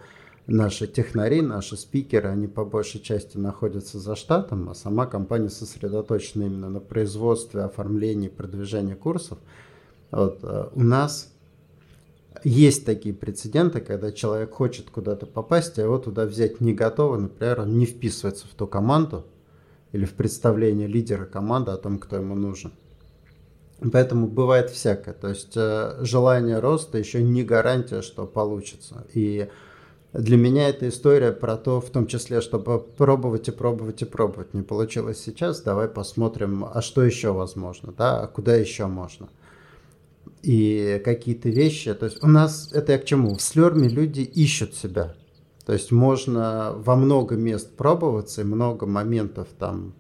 наши 0.51 0.87
технари, 0.87 1.43
наши 1.43 1.77
спикеры, 1.77 2.29
они 2.29 2.49
по 2.49 2.65
большей 2.65 3.01
части 3.01 3.39
находятся 3.39 3.99
за 3.99 4.17
штатом, 4.17 4.69
а 4.69 4.75
сама 4.75 5.07
компания 5.07 5.49
сосредоточена 5.49 6.45
именно 6.45 6.69
на 6.69 6.81
производстве, 6.81 7.63
оформлении, 7.63 8.29
продвижении 8.29 8.95
курсов. 8.95 9.39
Вот, 10.11 10.41
э, 10.43 10.69
у 10.75 10.83
нас 10.83 11.33
есть 12.43 12.85
такие 12.85 13.15
прецеденты, 13.15 13.81
когда 13.81 14.11
человек 14.11 14.53
хочет 14.53 14.91
куда-то 14.91 15.27
попасть, 15.27 15.79
а 15.79 15.83
его 15.83 15.99
туда 15.99 16.27
взять 16.27 16.61
не 16.61 16.75
готовы, 16.75 17.19
например, 17.19 17.61
он 17.61 17.79
не 17.79 17.87
вписывается 17.87 18.47
в 18.47 18.51
ту 18.51 18.67
команду 18.67 19.27
или 19.93 20.05
в 20.05 20.15
представление 20.15 20.89
лидера 20.89 21.27
команды 21.27 21.71
о 21.71 21.77
том, 21.77 21.99
кто 21.99 22.17
ему 22.17 22.35
нужен. 22.35 22.73
Поэтому 23.93 24.27
бывает 24.27 24.69
всякое. 24.71 25.15
То 25.15 25.29
есть 25.29 25.57
э, 25.57 25.99
желание 26.01 26.59
роста 26.59 26.99
еще 26.99 27.23
не 27.23 27.45
гарантия, 27.45 28.03
что 28.03 28.27
получится. 28.27 29.07
И 29.15 29.49
для 30.13 30.37
меня 30.37 30.69
эта 30.69 30.89
история 30.89 31.31
про 31.33 31.57
то, 31.57 31.81
в 31.81 31.91
том 31.91 32.07
числе, 32.07 32.41
чтобы 32.41 32.81
пробовать 32.81 33.49
и 33.49 33.53
пробовать 33.53 34.03
и 34.03 34.05
пробовать. 34.05 34.55
Не 34.55 34.63
получилось 34.63 35.23
сейчас, 35.23 35.63
давай 35.63 35.89
посмотрим, 35.89 36.65
а 36.65 36.83
что 36.83 37.05
еще 37.05 37.33
возможно, 37.33 37.93
да, 37.97 38.21
а 38.21 38.27
куда 38.27 38.57
еще 38.57 38.87
можно. 38.87 39.29
И 40.43 41.01
какие-то 41.05 41.49
вещи, 41.49 41.95
то 41.95 42.07
есть 42.07 42.23
у 42.25 42.27
нас, 42.27 42.73
это 42.73 42.93
я 42.93 42.99
к 42.99 43.05
чему? 43.05 43.35
В 43.35 43.43
слерме 43.43 43.89
люди 43.89 44.23
ищут 44.23 44.75
себя. 44.75 45.15
То 45.65 45.75
есть 45.75 45.93
можно 45.93 46.73
во 46.77 46.97
много 46.97 47.37
мест 47.37 47.77
пробоваться 47.77 48.41
и 48.41 48.45
много 48.45 48.87
моментов 48.87 49.47
там 49.59 49.95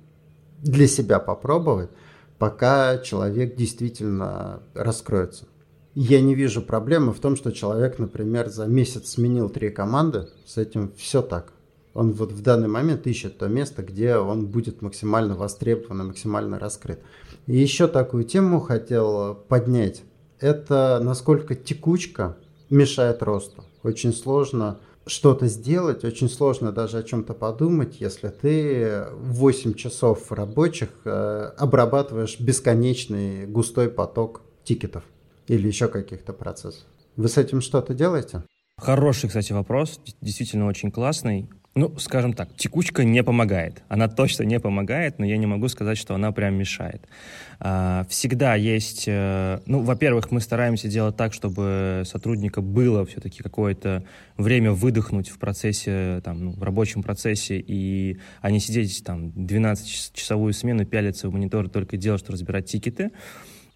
для 0.59 0.89
себя 0.89 1.21
попробовать, 1.21 1.91
пока 2.39 2.99
человек 2.99 3.55
действительно 3.55 4.63
раскроется. 4.75 5.47
Я 5.95 6.21
не 6.21 6.37
вижу 6.37 6.63
проблемы 6.63 7.13
в 7.13 7.19
том, 7.19 7.35
что 7.35 7.51
человек, 7.51 7.99
например, 7.99 8.49
за 8.49 8.67
месяц 8.67 9.11
сменил 9.11 9.49
три 9.49 9.71
команды. 9.71 10.29
С 10.47 10.57
этим 10.57 10.93
все 10.97 11.21
так. 11.21 11.53
Он 11.95 12.13
вот 12.13 12.31
в 12.31 12.43
данный 12.43 12.69
момент 12.69 13.09
ищет 13.09 13.39
то 13.39 13.49
место, 13.49 13.83
где 13.83 14.17
он 14.17 14.47
будет 14.47 14.83
максимально 14.83 15.35
востребован 15.35 16.03
и 16.03 16.05
максимально 16.05 16.61
раскрыт. 16.61 17.01
И 17.49 17.57
еще 17.57 17.89
такую 17.89 18.23
тему 18.23 18.61
хотел 18.61 19.35
поднять. 19.35 20.03
Это 20.39 21.01
насколько 21.03 21.57
текучка 21.57 22.37
мешает 22.71 23.25
росту. 23.25 23.65
Очень 23.83 24.13
сложно 24.13 24.79
что-то 25.07 25.49
сделать, 25.49 26.05
очень 26.05 26.31
сложно 26.31 26.71
даже 26.71 26.99
о 26.99 27.03
чем-то 27.03 27.35
подумать, 27.35 28.01
если 28.01 28.29
ты 28.29 29.07
8 29.13 29.75
часов 29.75 30.31
рабочих 30.31 30.91
э, 31.05 31.51
обрабатываешь 31.57 32.39
бесконечный 32.39 33.47
густой 33.47 33.89
поток 33.89 34.43
тикетов 34.63 35.03
или 35.51 35.67
еще 35.67 35.89
каких-то 35.89 36.33
процессов. 36.33 36.85
Вы 37.17 37.29
с 37.29 37.37
этим 37.37 37.61
что-то 37.61 37.93
делаете? 37.93 38.45
Хороший, 38.79 39.27
кстати, 39.27 39.53
вопрос, 39.53 40.01
действительно 40.21 40.67
очень 40.67 40.93
классный. 40.93 41.49
Ну, 41.75 41.97
скажем 41.99 42.35
так, 42.35 42.55
текучка 42.57 43.05
не 43.05 43.23
помогает. 43.25 43.83
Она 43.89 44.09
точно 44.09 44.45
не 44.45 44.61
помогает, 44.61 45.19
но 45.19 45.27
я 45.27 45.37
не 45.37 45.47
могу 45.47 45.69
сказать, 45.69 45.99
что 45.99 46.15
она 46.15 46.31
прям 46.31 46.55
мешает. 46.55 47.07
А, 47.59 48.07
всегда 48.09 48.55
есть... 48.55 49.05
Э, 49.07 49.61
ну, 49.67 49.81
во-первых, 49.81 50.31
мы 50.31 50.41
стараемся 50.41 50.89
делать 50.89 51.17
так, 51.17 51.33
чтобы 51.33 52.03
сотрудника 52.07 52.61
было 52.61 53.05
все-таки 53.07 53.43
какое-то 53.43 54.05
время 54.37 54.73
выдохнуть 54.73 55.29
в 55.29 55.39
процессе, 55.39 56.21
там, 56.25 56.45
ну, 56.45 56.51
в 56.53 56.63
рабочем 56.63 57.03
процессе, 57.03 57.59
и 57.59 58.19
а 58.41 58.57
сидеть 58.59 59.03
там 59.05 59.29
12-часовую 59.31 60.53
смену, 60.53 60.87
пялиться 60.87 61.29
в 61.29 61.33
монитор 61.33 61.69
только 61.69 61.97
делать, 61.97 62.21
что 62.21 62.33
разбирать 62.33 62.67
тикеты. 62.67 63.11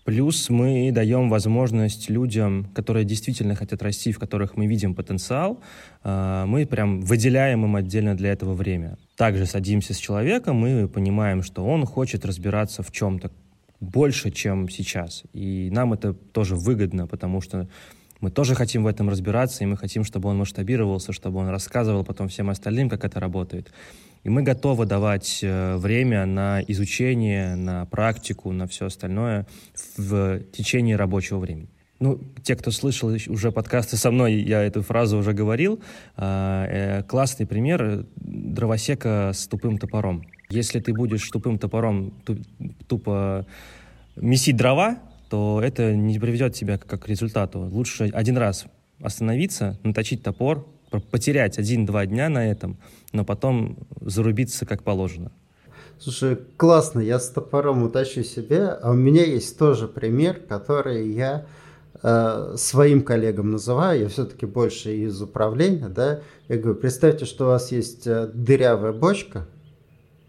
Плюс 0.05 0.51
мы 0.51 0.91
даем 0.93 1.31
возможность 1.31 2.11
людям, 2.11 2.67
которые 2.75 3.05
действительно 3.05 3.55
хотят 3.55 3.83
расти, 3.83 4.13
в 4.13 4.19
которых 4.19 4.57
мы 4.57 4.67
видим 4.67 4.95
потенциал, 4.95 5.61
а, 6.03 6.45
мы 6.45 6.67
прям 6.67 7.01
выделяем 7.01 7.65
им 7.65 7.75
отдельно 7.75 8.15
для 8.15 8.31
этого 8.33 8.53
время. 8.53 8.99
Также 9.17 9.47
садимся 9.47 9.95
с 9.95 9.97
человеком, 9.97 10.57
мы 10.57 10.89
понимаем, 10.89 11.43
что 11.43 11.65
он 11.65 11.87
хочет 11.87 12.27
разбираться 12.27 12.83
в 12.83 12.93
чем-то 12.93 13.31
больше, 13.81 14.31
чем 14.31 14.69
сейчас. 14.69 15.23
И 15.33 15.71
нам 15.73 15.95
это 15.95 16.13
тоже 16.13 16.55
выгодно, 16.55 17.07
потому 17.07 17.41
что 17.41 17.67
мы 18.21 18.31
тоже 18.31 18.55
хотим 18.55 18.85
в 18.85 18.87
этом 18.87 19.09
разбираться, 19.09 19.65
и 19.65 19.67
мы 19.67 19.77
хотим, 19.77 20.05
чтобы 20.05 20.29
он 20.29 20.37
масштабировался, 20.37 21.13
чтобы 21.13 21.41
он 21.41 21.49
рассказывал 21.49 22.05
потом 22.05 22.29
всем 22.29 22.51
остальным, 22.51 22.91
как 22.91 23.05
это 23.05 23.21
работает. 23.21 23.73
И 24.25 24.31
мы 24.31 24.43
готовы 24.43 24.87
давать 24.87 25.41
э, 25.43 25.77
время 25.77 26.25
на 26.25 26.63
изучение, 26.63 27.57
на 27.57 27.85
практику, 27.85 28.53
на 28.53 28.67
все 28.67 28.87
остальное 28.87 29.47
в 29.99 30.41
течение 30.51 30.97
рабочего 30.97 31.39
времени. 31.39 31.69
Ну, 32.01 32.19
те, 32.43 32.57
кто 32.57 32.71
слышал 32.71 33.11
уже 33.29 33.53
подкасты 33.53 33.97
со 33.97 34.11
мной, 34.11 34.35
я 34.35 34.63
эту 34.63 34.83
фразу 34.83 35.19
уже 35.19 35.35
говорил. 35.35 35.81
А, 36.17 36.67
э, 36.67 37.03
классный 37.03 37.47
пример 37.47 38.07
дровосека 38.17 39.33
с 39.35 39.47
тупым 39.47 39.77
топором. 39.79 40.25
Если 40.49 40.81
ты 40.81 40.95
будешь 40.95 41.29
тупым 41.31 41.59
топором 41.59 42.15
тупо 42.89 43.47
месить 44.17 44.57
дрова, 44.57 44.99
то 45.29 45.61
это 45.63 45.95
не 45.95 46.19
приведет 46.19 46.55
тебя 46.55 46.79
как 46.79 47.05
к 47.05 47.09
результату. 47.09 47.61
Лучше 47.61 48.11
один 48.13 48.39
раз 48.39 48.67
остановиться, 49.03 49.79
наточить 49.83 50.23
топор, 50.23 50.67
потерять 51.01 51.59
один-два 51.59 52.07
дня 52.07 52.29
на 52.29 52.51
этом, 52.51 52.79
но 53.13 53.25
потом 53.25 53.79
зарубиться 54.01 54.67
как 54.67 54.83
положено. 54.83 55.33
Слушай, 55.99 56.39
классно, 56.57 57.01
я 57.01 57.19
с 57.19 57.29
топором 57.31 57.83
утащу 57.83 58.25
себе, 58.25 58.67
а 58.67 58.91
у 58.91 58.95
меня 58.95 59.25
есть 59.25 59.59
тоже 59.59 59.87
пример, 59.87 60.41
который 60.49 61.09
я 61.13 61.47
э, 62.03 62.55
своим 62.57 63.03
коллегам 63.03 63.53
называю, 63.53 64.03
я 64.03 64.09
все-таки 64.09 64.45
больше 64.45 64.97
из 64.97 65.23
управления, 65.23 65.89
да, 65.89 66.21
я 66.49 66.59
говорю, 66.59 66.79
представьте, 66.79 67.25
что 67.25 67.45
у 67.45 67.49
вас 67.49 67.73
есть 67.73 68.07
э, 68.07 68.29
дырявая 68.35 68.93
бочка, 68.93 69.47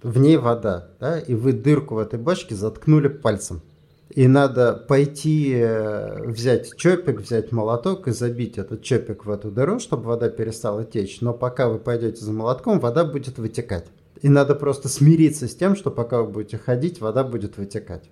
в 0.03 0.19
ней 0.19 0.37
вода, 0.37 0.89
да, 0.99 1.19
и 1.19 1.33
вы 1.33 1.51
дырку 1.51 1.95
в 1.95 1.97
этой 1.97 2.19
бочке 2.19 2.53
заткнули 2.53 3.07
пальцем. 3.07 3.61
И 4.09 4.27
надо 4.27 4.73
пойти 4.73 5.53
э, 5.55 6.23
взять 6.27 6.75
чопик, 6.77 7.21
взять 7.21 7.51
молоток 7.51 8.07
и 8.07 8.11
забить 8.11 8.57
этот 8.57 8.83
чопик 8.83 9.25
в 9.25 9.31
эту 9.31 9.51
дыру, 9.51 9.79
чтобы 9.79 10.03
вода 10.03 10.29
перестала 10.29 10.85
течь. 10.85 11.21
Но 11.21 11.33
пока 11.33 11.67
вы 11.67 11.79
пойдете 11.79 12.23
за 12.23 12.31
молотком, 12.31 12.79
вода 12.79 13.03
будет 13.03 13.37
вытекать. 13.39 13.87
И 14.21 14.29
надо 14.29 14.55
просто 14.55 14.89
смириться 14.89 15.47
с 15.47 15.55
тем, 15.55 15.75
что 15.75 15.91
пока 15.91 16.21
вы 16.21 16.31
будете 16.31 16.57
ходить, 16.57 17.01
вода 17.01 17.23
будет 17.23 17.57
вытекать. 17.57 18.09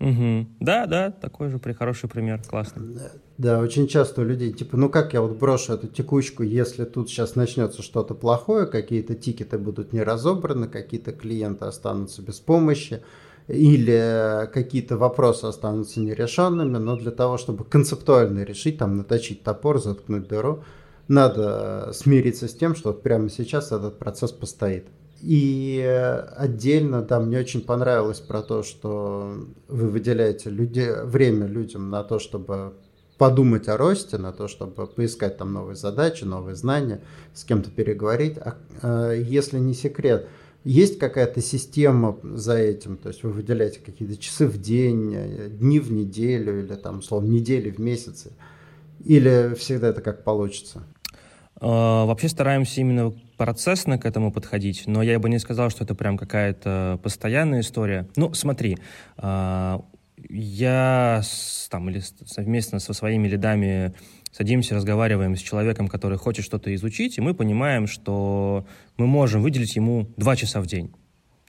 Угу. 0.00 0.46
Да, 0.60 0.86
да, 0.86 1.10
такой 1.10 1.50
же 1.50 1.60
хороший 1.78 2.08
пример, 2.08 2.42
классно. 2.42 2.82
Да, 2.82 3.10
да, 3.38 3.58
очень 3.60 3.86
часто 3.86 4.22
у 4.22 4.24
людей, 4.24 4.52
типа, 4.52 4.76
ну 4.76 4.88
как 4.90 5.14
я 5.14 5.20
вот 5.20 5.38
брошу 5.38 5.74
эту 5.74 5.86
текучку, 5.86 6.42
если 6.42 6.84
тут 6.84 7.08
сейчас 7.08 7.36
начнется 7.36 7.80
что-то 7.80 8.14
плохое, 8.14 8.66
какие-то 8.66 9.14
тикеты 9.14 9.56
будут 9.56 9.92
не 9.92 10.02
разобраны, 10.02 10.66
какие-то 10.66 11.12
клиенты 11.12 11.64
останутся 11.66 12.22
без 12.22 12.40
помощи, 12.40 13.02
или 13.48 14.48
какие-то 14.52 14.96
вопросы 14.96 15.44
останутся 15.44 16.00
нерешенными, 16.00 16.78
но 16.78 16.96
для 16.96 17.10
того, 17.10 17.36
чтобы 17.36 17.64
концептуально 17.64 18.44
решить, 18.44 18.78
там, 18.78 18.96
наточить 18.96 19.42
топор, 19.42 19.80
заткнуть 19.80 20.28
дыру, 20.28 20.64
надо 21.08 21.90
смириться 21.92 22.48
с 22.48 22.54
тем, 22.54 22.74
что 22.74 22.92
прямо 22.92 23.28
сейчас 23.28 23.72
этот 23.72 23.98
процесс 23.98 24.32
постоит. 24.32 24.86
И 25.20 25.80
отдельно, 26.36 27.02
да, 27.02 27.20
мне 27.20 27.38
очень 27.38 27.62
понравилось 27.62 28.20
про 28.20 28.42
то, 28.42 28.62
что 28.62 29.34
вы 29.68 29.88
выделяете 29.88 30.50
люди, 30.50 30.90
время 31.04 31.46
людям 31.46 31.88
на 31.90 32.04
то, 32.04 32.18
чтобы 32.18 32.74
подумать 33.16 33.68
о 33.68 33.76
росте, 33.76 34.18
на 34.18 34.32
то, 34.32 34.48
чтобы 34.48 34.86
поискать 34.86 35.38
там 35.38 35.52
новые 35.52 35.76
задачи, 35.76 36.24
новые 36.24 36.56
знания, 36.56 37.00
с 37.32 37.44
кем-то 37.44 37.70
переговорить. 37.70 38.36
А, 38.38 38.56
а 38.82 39.12
если 39.12 39.58
не 39.58 39.72
секрет, 39.72 40.28
есть 40.64 40.98
какая-то 40.98 41.40
система 41.40 42.18
за 42.22 42.56
этим, 42.56 42.96
то 42.96 43.08
есть 43.08 43.22
вы 43.22 43.30
выделяете 43.30 43.80
какие-то 43.80 44.16
часы 44.16 44.46
в 44.46 44.60
день, 44.60 45.14
дни 45.58 45.78
в 45.78 45.92
неделю 45.92 46.60
или 46.64 46.74
там, 46.74 46.98
условно, 46.98 47.28
недели 47.28 47.70
в 47.70 47.78
месяцы, 47.78 48.32
или 49.04 49.54
всегда 49.54 49.88
это 49.88 50.00
как 50.00 50.24
получится? 50.24 50.82
А, 51.60 52.06
вообще 52.06 52.28
стараемся 52.28 52.80
именно 52.80 53.12
процессно 53.36 53.98
к 53.98 54.06
этому 54.06 54.32
подходить, 54.32 54.84
но 54.86 55.02
я 55.02 55.18
бы 55.18 55.28
не 55.28 55.38
сказал, 55.38 55.70
что 55.70 55.84
это 55.84 55.94
прям 55.94 56.16
какая-то 56.16 56.98
постоянная 57.02 57.60
история. 57.60 58.08
Ну, 58.16 58.32
смотри, 58.32 58.78
а, 59.16 59.84
я 60.30 61.22
там 61.70 61.90
или 61.90 62.00
совместно 62.24 62.78
со 62.78 62.92
своими 62.92 63.28
лидами 63.28 63.94
садимся, 64.36 64.74
разговариваем 64.74 65.36
с 65.36 65.40
человеком, 65.40 65.86
который 65.86 66.18
хочет 66.18 66.44
что-то 66.44 66.74
изучить, 66.74 67.18
и 67.18 67.20
мы 67.20 67.34
понимаем, 67.34 67.86
что 67.86 68.66
мы 68.96 69.06
можем 69.06 69.42
выделить 69.42 69.76
ему 69.76 70.08
два 70.16 70.34
часа 70.34 70.60
в 70.60 70.66
день 70.66 70.90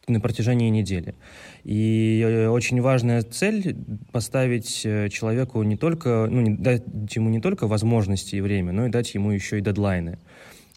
на 0.07 0.19
протяжении 0.19 0.69
недели. 0.69 1.15
И 1.63 2.21
э, 2.23 2.47
очень 2.47 2.79
важная 2.81 3.23
цель 3.23 3.75
поставить 4.11 4.81
э, 4.85 5.09
человеку 5.09 5.63
не 5.63 5.77
только, 5.77 6.27
ну, 6.29 6.55
дать 6.57 6.83
ему 7.15 7.29
не 7.29 7.41
только 7.41 7.65
возможности 7.65 8.35
и 8.35 8.41
время, 8.41 8.71
но 8.71 8.85
и 8.85 8.89
дать 8.89 9.15
ему 9.15 9.31
еще 9.31 9.57
и 9.57 9.61
дедлайны. 9.61 10.19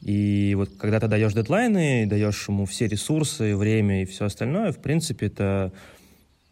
И 0.01 0.55
вот 0.57 0.71
когда 0.79 1.01
ты 1.01 1.09
даешь 1.09 1.35
дедлайны, 1.35 2.07
даешь 2.07 2.49
ему 2.49 2.65
все 2.65 2.87
ресурсы, 2.87 3.55
время 3.55 4.03
и 4.03 4.07
все 4.07 4.25
остальное, 4.25 4.73
в 4.73 4.79
принципе, 4.79 5.27
это 5.27 5.73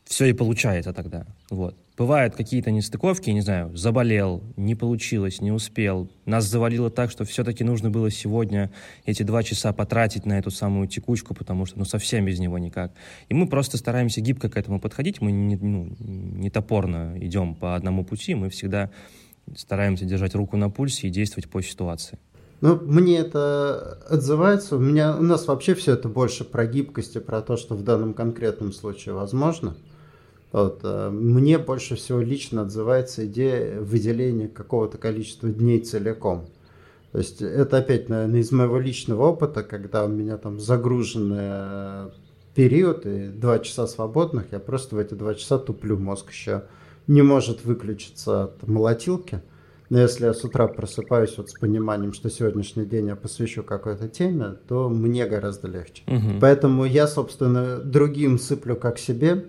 все 0.05 0.27
и 0.27 0.35
получается 0.35 0.93
тогда. 0.93 1.25
Вот. 1.49 1.77
Бывают 1.97 2.37
какие-то 2.37 2.71
нестыковки, 2.71 3.31
не 3.31 3.41
знаю, 3.41 3.75
заболел, 3.75 4.43
не 4.57 4.75
получилось, 4.75 5.41
не 5.41 5.51
успел. 5.51 6.11
Нас 6.27 6.45
завалило 6.45 6.91
так, 6.91 7.11
что 7.11 7.25
все-таки 7.25 7.65
нужно 7.65 7.89
было 7.89 8.11
сегодня 8.11 8.71
эти 9.07 9.23
два 9.23 9.43
часа 9.43 9.73
потратить 9.73 10.27
на 10.27 10.39
эту 10.39 10.51
самую 10.51 10.89
текучку, 10.89 11.35
потому 11.35 11.65
что 11.65 11.79
ну 11.79 11.87
совсем 11.87 12.27
без 12.27 12.39
него 12.39 12.59
никак. 12.59 12.93
И 13.31 13.35
мы 13.35 13.49
просто 13.49 13.79
стараемся 13.79 14.21
гибко 14.21 14.51
к 14.51 14.59
этому 14.59 14.79
подходить. 14.79 15.23
Мы 15.23 15.33
не, 15.33 15.57
ну, 15.57 15.89
не 15.99 16.51
топорно 16.51 17.17
идем 17.19 17.55
по 17.55 17.75
одному 17.75 18.05
пути, 18.05 18.35
мы 18.35 18.51
всегда 18.51 18.91
стараемся 19.57 20.05
держать 20.05 20.35
руку 20.35 20.59
на 20.59 20.69
пульсе 20.69 21.09
и 21.09 21.11
действовать 21.11 21.49
по 21.49 21.63
ситуации. 21.63 22.19
Ну, 22.61 22.77
мне 22.77 23.19
это 23.19 23.99
отзывается. 24.09 24.77
У 24.77 24.81
меня 24.81 25.17
у 25.17 25.23
нас 25.23 25.47
вообще 25.47 25.75
все 25.75 25.95
это 25.95 26.11
больше 26.11 26.45
про 26.45 26.67
гибкость 26.67 27.17
и 27.17 27.21
про 27.21 27.41
то, 27.41 27.57
что 27.57 27.75
в 27.75 27.83
данном 27.83 28.13
конкретном 28.13 28.73
случае 28.73 29.15
возможно. 29.15 29.77
Вот, 30.57 30.81
э, 30.85 31.11
мне 31.11 31.59
больше 31.59 31.97
всего 31.97 32.23
лично 32.23 32.63
отзывается 32.63 33.27
идея 33.27 33.79
выделения 33.79 34.49
какого-то 34.49 34.97
количества 34.97 35.51
дней 35.51 35.81
целиком. 35.81 36.47
То 37.13 37.19
есть 37.19 37.43
это 37.43 37.77
опять, 37.77 38.09
наверное, 38.09 38.41
из 38.41 38.51
моего 38.53 38.79
личного 38.79 39.27
опыта, 39.27 39.63
когда 39.63 40.07
у 40.07 40.09
меня 40.09 40.39
там 40.39 40.59
загруженный 40.59 41.37
э, 41.41 42.11
период 42.55 43.05
и 43.05 43.29
два 43.29 43.59
часа 43.59 43.87
свободных, 43.87 44.47
я 44.53 44.59
просто 44.59 44.97
в 44.97 44.99
эти 44.99 45.13
два 45.13 45.35
часа 45.35 45.59
туплю, 45.59 45.99
мозг 45.99 46.31
еще 46.31 46.63
не 47.07 47.21
может 47.21 47.67
выключиться 47.67 48.45
от 48.45 48.67
молотилки. 48.67 49.43
Но 49.91 50.01
если 50.01 50.25
я 50.25 50.33
с 50.33 50.43
утра 50.43 50.69
просыпаюсь 50.69 51.37
вот 51.37 51.51
с 51.51 51.53
пониманием, 51.53 52.15
что 52.15 52.31
сегодняшний 52.31 52.87
день 52.87 53.09
я 53.09 53.17
посвящу 53.17 53.63
какой-то 53.63 54.09
теме, 54.09 54.57
то 54.67 54.89
мне 54.89 55.27
гораздо 55.27 55.69
легче. 55.69 56.03
Угу. 56.07 56.41
Поэтому 56.41 56.87
я, 56.87 57.07
собственно, 57.07 57.77
другим 57.77 58.39
сыплю 58.39 58.75
как 58.75 58.99
себе, 58.99 59.45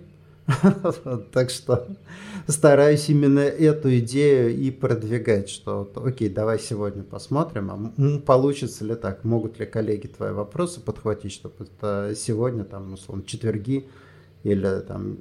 Так 1.34 1.50
что 1.50 1.88
стараюсь 2.48 3.10
именно 3.10 3.40
эту 3.40 3.98
идею 4.00 4.56
и 4.56 4.72
продвигать, 4.72 5.50
что 5.50 5.90
окей, 5.96 6.30
давай 6.30 6.60
сегодня 6.60 7.04
посмотрим, 7.04 7.72
а 7.72 8.20
получится 8.20 8.86
ли 8.86 8.96
так, 8.96 9.24
могут 9.24 9.60
ли 9.60 9.66
коллеги 9.66 10.08
твои 10.08 10.32
вопросы 10.32 10.80
подхватить, 10.80 11.34
чтобы 11.34 11.56
это 11.60 12.14
сегодня, 12.16 12.64
там, 12.64 12.94
условно, 12.94 13.24
четверги 13.26 13.88
или 14.44 14.80
там 14.88 15.18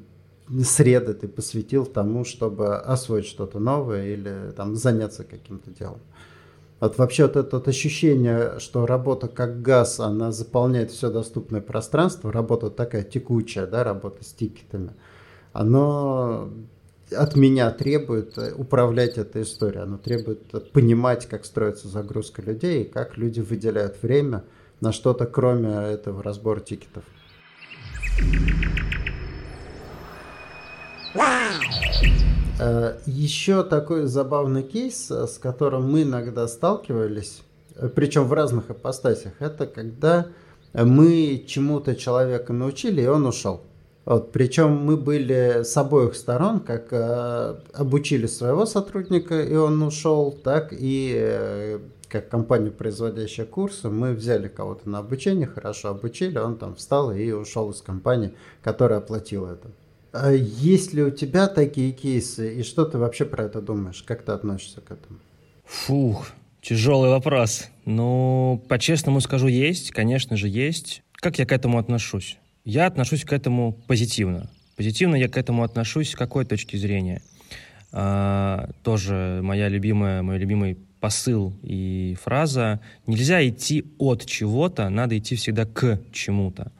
среды 0.62 1.12
ты 1.14 1.26
посвятил 1.26 1.86
тому, 1.86 2.24
чтобы 2.24 2.76
освоить 2.76 3.26
что-то 3.26 3.58
новое 3.58 4.06
или 4.12 4.52
там 4.56 4.76
заняться 4.76 5.24
каким-то 5.24 5.70
делом. 5.70 5.98
Вот 6.78 6.98
вообще 6.98 7.24
вот 7.26 7.36
это 7.36 7.56
вот 7.56 7.66
ощущение, 7.68 8.60
что 8.60 8.86
работа 8.86 9.28
как 9.28 9.62
газ, 9.62 9.98
она 9.98 10.30
заполняет 10.30 10.92
все 10.92 11.10
доступное 11.10 11.62
пространство, 11.62 12.30
работа 12.30 12.70
такая 12.70 13.02
текучая, 13.02 13.66
да, 13.66 13.82
работа 13.82 14.22
с 14.22 14.32
тикетами– 14.32 14.92
оно 15.56 16.50
от 17.16 17.34
меня 17.34 17.70
требует 17.70 18.36
управлять 18.56 19.16
этой 19.16 19.42
историей, 19.42 19.82
оно 19.82 19.96
требует 19.96 20.72
понимать, 20.72 21.26
как 21.26 21.44
строится 21.44 21.88
загрузка 21.88 22.42
людей 22.42 22.82
и 22.82 22.88
как 22.88 23.16
люди 23.16 23.40
выделяют 23.40 24.02
время 24.02 24.44
на 24.80 24.92
что-то, 24.92 25.24
кроме 25.26 25.70
этого 25.70 26.22
разбора 26.22 26.60
тикетов. 26.60 27.04
Э, 32.58 32.98
Еще 33.06 33.62
такой 33.62 34.06
забавный 34.06 34.62
кейс, 34.62 35.10
с 35.10 35.38
которым 35.38 35.90
мы 35.90 36.02
иногда 36.02 36.46
сталкивались, 36.48 37.40
причем 37.94 38.24
в 38.24 38.32
разных 38.34 38.68
апостасиях, 38.68 39.34
это 39.38 39.66
когда 39.66 40.26
мы 40.74 41.44
чему-то 41.46 41.94
человека 41.96 42.52
научили, 42.52 43.00
и 43.00 43.06
он 43.06 43.24
ушел. 43.24 43.62
Вот, 44.06 44.30
причем 44.30 44.70
мы 44.70 44.96
были 44.96 45.64
с 45.64 45.76
обоих 45.76 46.14
сторон, 46.14 46.60
как 46.60 46.92
э, 46.92 47.56
обучили 47.74 48.26
своего 48.26 48.64
сотрудника, 48.64 49.42
и 49.42 49.56
он 49.56 49.82
ушел, 49.82 50.30
так 50.30 50.68
и 50.70 51.12
э, 51.16 51.80
как 52.08 52.28
компания, 52.28 52.70
производящая 52.70 53.46
курсы, 53.46 53.90
мы 53.90 54.12
взяли 54.12 54.46
кого-то 54.46 54.88
на 54.88 54.98
обучение, 54.98 55.48
хорошо 55.48 55.88
обучили, 55.88 56.38
он 56.38 56.56
там 56.56 56.76
встал 56.76 57.10
и 57.10 57.32
ушел 57.32 57.72
из 57.72 57.82
компании, 57.82 58.32
которая 58.62 59.00
оплатила 59.00 59.54
это. 59.54 59.72
А 60.12 60.30
есть 60.30 60.94
ли 60.94 61.02
у 61.02 61.10
тебя 61.10 61.48
такие 61.48 61.90
кейсы, 61.90 62.54
и 62.54 62.62
что 62.62 62.84
ты 62.84 62.98
вообще 62.98 63.24
про 63.24 63.46
это 63.46 63.60
думаешь? 63.60 64.04
Как 64.06 64.22
ты 64.22 64.30
относишься 64.30 64.80
к 64.82 64.92
этому? 64.92 65.18
Фух, 65.64 66.28
тяжелый 66.62 67.10
вопрос. 67.10 67.64
Ну, 67.84 68.62
по-честному 68.68 69.20
скажу, 69.20 69.48
есть, 69.48 69.90
конечно 69.90 70.36
же, 70.36 70.46
есть. 70.46 71.02
Как 71.14 71.40
я 71.40 71.44
к 71.44 71.50
этому 71.50 71.78
отношусь? 71.78 72.38
Я 72.66 72.86
отношусь 72.86 73.24
к 73.24 73.32
этому 73.32 73.74
позитивно. 73.86 74.50
Позитивно 74.74 75.14
я 75.14 75.28
к 75.28 75.36
этому 75.38 75.62
отношусь 75.62 76.10
с 76.10 76.16
какой 76.16 76.44
точки 76.44 76.76
зрения? 76.76 77.22
А, 77.92 78.70
тоже 78.82 79.38
моя 79.40 79.68
любимая, 79.68 80.22
мой 80.22 80.36
любимый 80.38 80.76
посыл 80.98 81.54
и 81.62 82.16
фраза 82.20 82.80
«нельзя 83.06 83.46
идти 83.48 83.84
от 83.98 84.26
чего-то, 84.26 84.88
надо 84.88 85.16
идти 85.16 85.36
всегда 85.36 85.64
к 85.64 86.00
чему-то». 86.10 86.72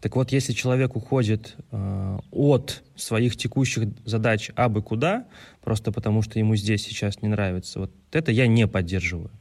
Так 0.00 0.14
вот, 0.14 0.30
если 0.30 0.52
человек 0.52 0.94
уходит 0.94 1.56
э, 1.72 2.18
от 2.30 2.84
своих 2.94 3.36
текущих 3.36 3.88
задач 4.04 4.52
абы 4.54 4.80
куда, 4.80 5.26
просто 5.60 5.90
потому 5.90 6.22
что 6.22 6.38
ему 6.38 6.54
здесь 6.54 6.84
сейчас 6.84 7.20
не 7.20 7.28
нравится, 7.28 7.80
вот 7.80 7.90
это 8.12 8.30
я 8.30 8.46
не 8.46 8.68
поддерживаю. 8.68 9.32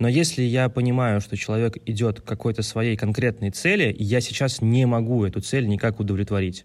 Но 0.00 0.08
если 0.08 0.42
я 0.42 0.70
понимаю, 0.70 1.20
что 1.20 1.36
человек 1.36 1.76
идет 1.84 2.22
к 2.22 2.24
какой-то 2.24 2.62
своей 2.62 2.96
конкретной 2.96 3.50
цели, 3.50 3.94
я 3.98 4.22
сейчас 4.22 4.62
не 4.62 4.86
могу 4.86 5.26
эту 5.26 5.42
цель 5.42 5.68
никак 5.68 6.00
удовлетворить, 6.00 6.64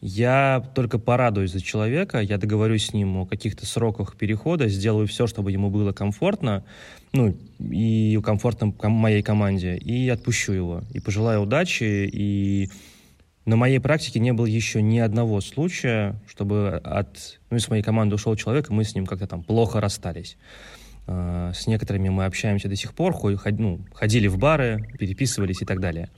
я 0.00 0.64
только 0.74 0.98
порадуюсь 0.98 1.52
за 1.52 1.60
человека, 1.60 2.20
я 2.20 2.38
договорюсь 2.38 2.86
с 2.86 2.92
ним 2.94 3.18
о 3.18 3.26
каких-то 3.26 3.66
сроках 3.66 4.16
перехода, 4.16 4.68
сделаю 4.68 5.06
все, 5.06 5.26
чтобы 5.26 5.52
ему 5.52 5.70
было 5.70 5.92
комфортно, 5.92 6.64
ну, 7.12 7.36
и 7.58 8.18
комфортно 8.24 8.74
моей 8.82 9.22
команде, 9.22 9.76
и 9.76 10.08
отпущу 10.08 10.52
его, 10.52 10.82
и 10.92 11.00
пожелаю 11.00 11.42
удачи, 11.42 12.08
и 12.10 12.70
на 13.44 13.56
моей 13.56 13.78
практике 13.78 14.20
не 14.20 14.32
было 14.32 14.46
еще 14.46 14.80
ни 14.80 14.98
одного 14.98 15.42
случая, 15.42 16.18
чтобы 16.26 16.80
от, 16.82 17.40
ну, 17.50 17.58
из 17.58 17.68
моей 17.68 17.82
команды 17.82 18.14
ушел 18.14 18.36
человек, 18.36 18.70
и 18.70 18.72
мы 18.72 18.84
с 18.84 18.94
ним 18.94 19.04
как-то 19.04 19.26
там 19.26 19.42
плохо 19.42 19.82
расстались. 19.82 20.38
А, 21.06 21.52
с 21.52 21.66
некоторыми 21.66 22.08
мы 22.08 22.24
общаемся 22.24 22.68
до 22.68 22.76
сих 22.76 22.94
пор, 22.94 23.14
ну, 23.58 23.80
ходили 23.94 24.26
в 24.26 24.38
бары, 24.38 24.88
переписывались 24.98 25.62
и 25.62 25.64
так 25.64 25.80
далее. 25.80 26.10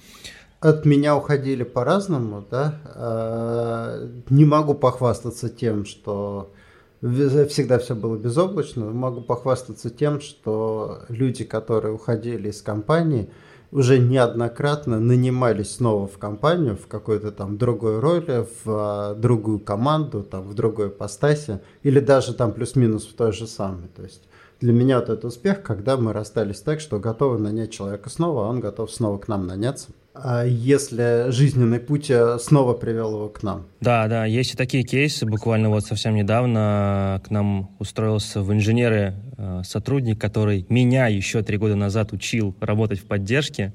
От 0.61 0.87
меня 0.87 1.17
уходили 1.17 1.65
по-разному, 1.65 2.45
да. 2.51 2.81
А, 2.87 4.09
не 4.31 4.45
могу 4.45 4.75
похвастаться 4.75 5.49
тем, 5.49 5.85
что 5.85 6.53
всегда 7.01 7.79
все 7.79 7.95
было 7.95 8.17
безоблачно. 8.17 8.87
Могу 8.87 9.21
похвастаться 9.21 9.91
тем, 9.91 10.21
что 10.21 11.03
люди, 11.09 11.45
которые 11.45 11.93
уходили 11.93 12.49
из 12.49 12.63
компании, 12.63 13.29
уже 13.73 13.99
неоднократно 13.99 15.01
нанимались 15.01 15.75
снова 15.75 16.07
в 16.07 16.19
компанию 16.19 16.77
в 16.77 16.87
какой-то 16.87 17.33
там 17.33 17.59
другой 17.59 17.99
роли, 17.99 18.47
в 18.65 18.67
а, 18.67 19.15
другую 19.15 19.59
команду, 19.59 20.23
там, 20.23 20.43
в 20.49 20.55
другой 20.55 20.89
постасе, 20.89 21.61
или 21.83 22.01
даже 22.01 22.33
там 22.33 22.53
плюс-минус 22.53 23.07
в 23.07 23.15
той 23.15 23.33
же 23.33 23.47
самой. 23.47 23.89
То 23.89 24.05
есть 24.05 24.23
для 24.61 24.73
меня 24.73 25.01
вот 25.01 25.09
это 25.09 25.27
успех, 25.27 25.63
когда 25.63 25.97
мы 25.97 26.13
расстались 26.13 26.61
так, 26.61 26.81
что 26.81 26.99
готовы 26.99 27.39
нанять 27.39 27.71
человека 27.71 28.09
снова, 28.11 28.47
а 28.47 28.49
он 28.49 28.61
готов 28.61 28.91
снова 28.91 29.19
к 29.19 29.29
нам 29.29 29.47
наняться. 29.47 29.89
а 30.15 30.45
если 30.45 31.31
жизненный 31.31 31.79
путь 31.79 32.11
э, 32.11 32.39
снова 32.39 32.73
привел 32.73 33.13
его 33.13 33.29
к 33.29 33.43
нам. 33.43 33.67
Да, 33.81 34.09
да, 34.09 34.25
есть 34.25 34.55
и 34.55 34.57
такие 34.57 34.83
кейсы. 34.83 35.27
Буквально 35.27 35.69
вот 35.69 35.85
совсем 35.85 36.15
недавно 36.15 37.21
к 37.25 37.31
нам 37.31 37.77
устроился 37.79 38.41
в 38.41 38.51
инженеры 38.53 39.15
э, 39.37 39.63
сотрудник, 39.65 40.19
который 40.19 40.65
меня 40.71 41.07
еще 41.09 41.43
три 41.43 41.59
года 41.59 41.77
назад 41.77 42.13
учил 42.13 42.55
работать 42.61 43.01
в 43.01 43.05
поддержке. 43.05 43.75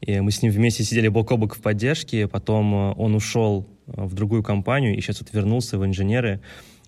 И 0.00 0.18
мы 0.20 0.30
с 0.30 0.42
ним 0.42 0.50
вместе 0.50 0.82
сидели 0.82 1.08
бок 1.08 1.30
о 1.30 1.36
бок 1.36 1.54
в 1.54 1.60
поддержке. 1.60 2.26
Потом 2.26 2.74
э, 2.74 2.94
он 2.96 3.14
ушел 3.14 3.68
в 3.86 4.14
другую 4.14 4.42
компанию 4.42 4.96
и 4.96 5.00
сейчас 5.02 5.20
вот 5.20 5.28
вернулся 5.32 5.78
в 5.78 5.84
инженеры. 5.84 6.40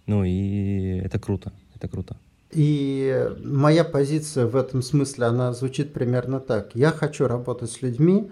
Ну 0.06 0.24
и 0.24 0.98
это 1.04 1.18
круто, 1.18 1.52
это 1.74 1.88
круто. 1.88 2.16
И 2.54 3.28
моя 3.42 3.84
позиция 3.84 4.46
в 4.46 4.56
этом 4.56 4.80
смысле, 4.80 5.26
она 5.26 5.52
звучит 5.52 5.92
примерно 5.92 6.40
так. 6.40 6.70
Я 6.74 6.90
хочу 6.90 7.26
работать 7.26 7.70
с 7.70 7.82
людьми, 7.82 8.30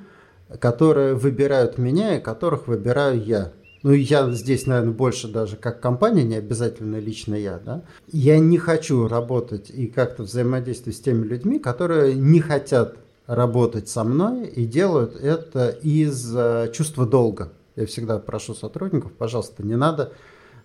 которые 0.61 1.15
выбирают 1.15 1.77
меня 1.77 2.17
и 2.17 2.21
которых 2.21 2.69
выбираю 2.69 3.23
я. 3.23 3.53
Ну, 3.83 3.93
я 3.93 4.31
здесь, 4.31 4.67
наверное, 4.67 4.95
больше 4.95 5.27
даже 5.27 5.57
как 5.57 5.81
компания, 5.81 6.23
не 6.23 6.37
обязательно 6.37 7.01
лично 7.01 7.35
я, 7.35 7.59
да. 7.59 7.83
Я 8.13 8.39
не 8.39 8.59
хочу 8.59 9.09
работать 9.09 9.71
и 9.71 9.89
как-то 9.89 10.23
взаимодействовать 10.23 10.97
с 10.97 11.01
теми 11.01 11.27
людьми, 11.27 11.59
которые 11.59 12.15
не 12.15 12.39
хотят 12.39 12.97
работать 13.27 13.89
со 13.89 14.05
мной 14.05 14.47
и 14.47 14.67
делают 14.67 15.17
это 15.17 15.71
из 15.71 16.33
э, 16.37 16.71
чувства 16.73 17.07
долга. 17.07 17.53
Я 17.75 17.87
всегда 17.87 18.19
прошу 18.19 18.55
сотрудников, 18.55 19.13
пожалуйста, 19.13 19.65
не 19.65 19.77
надо 19.77 20.13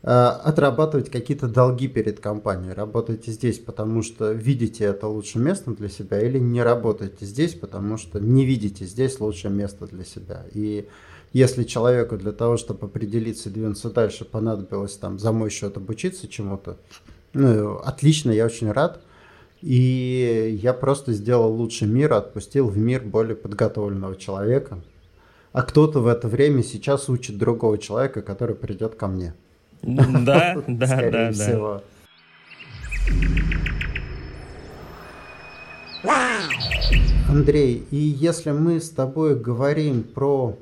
отрабатывать 0.02 1.10
какие-то 1.10 1.48
долги 1.48 1.88
перед 1.88 2.20
компанией. 2.20 2.74
Работайте 2.74 3.32
здесь, 3.32 3.60
потому 3.60 4.04
что 4.04 4.32
видите 4.32 4.86
это 4.86 5.08
лучшим 5.08 5.44
местом 5.44 5.76
для 5.76 5.90
себя, 5.90 6.22
или 6.22 6.38
не 6.40 6.62
работайте 6.62 7.26
здесь, 7.26 7.56
потому 7.56 7.98
что 7.98 8.20
не 8.20 8.46
видите 8.46 8.86
здесь 8.86 9.20
лучшее 9.20 9.54
место 9.54 9.88
для 9.88 10.06
себя. 10.06 10.46
И 10.54 10.88
если 11.34 11.64
человеку 11.64 12.18
для 12.18 12.32
того, 12.32 12.58
чтобы 12.58 12.88
определиться 12.88 13.50
и 13.50 13.52
двинуться 13.52 13.90
дальше, 13.90 14.24
понадобилось 14.24 14.96
там 14.96 15.20
за 15.20 15.32
мой 15.32 15.50
счет 15.50 15.76
обучиться 15.78 16.28
чему-то, 16.28 16.78
ну, 17.34 17.78
отлично, 17.78 18.32
я 18.32 18.46
очень 18.46 18.72
рад. 18.72 19.02
И 19.62 20.58
я 20.62 20.74
просто 20.74 21.14
сделал 21.14 21.52
лучший 21.52 21.88
мир, 21.88 22.14
отпустил 22.14 22.68
в 22.68 22.78
мир 22.78 23.02
более 23.02 23.36
подготовленного 23.36 24.16
человека. 24.16 24.80
А 25.52 25.64
кто-то 25.64 26.00
в 26.00 26.08
это 26.08 26.28
время 26.28 26.62
сейчас 26.64 27.10
учит 27.10 27.38
другого 27.38 27.78
человека, 27.80 28.22
который 28.22 28.56
придет 28.56 28.96
ко 28.96 29.08
мне. 29.08 29.34
Да, 29.82 30.62
да, 30.68 30.88
Скорее 30.88 31.32
всего. 31.32 31.82
Андрей, 37.30 37.86
и 37.92 37.98
если 37.98 38.52
мы 38.52 38.80
с 38.80 38.90
тобой 38.90 39.36
говорим 39.38 40.04
про 40.04 40.58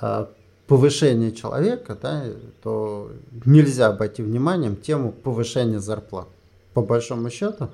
а, 0.00 0.30
повышение 0.66 1.32
человека, 1.32 1.96
да, 2.00 2.24
то 2.62 3.10
нельзя 3.44 3.88
обойти 3.88 4.22
вниманием 4.22 4.76
тему 4.76 5.12
повышения 5.12 5.80
зарплат. 5.80 6.28
По 6.74 6.82
большому 6.82 7.30
счету, 7.30 7.68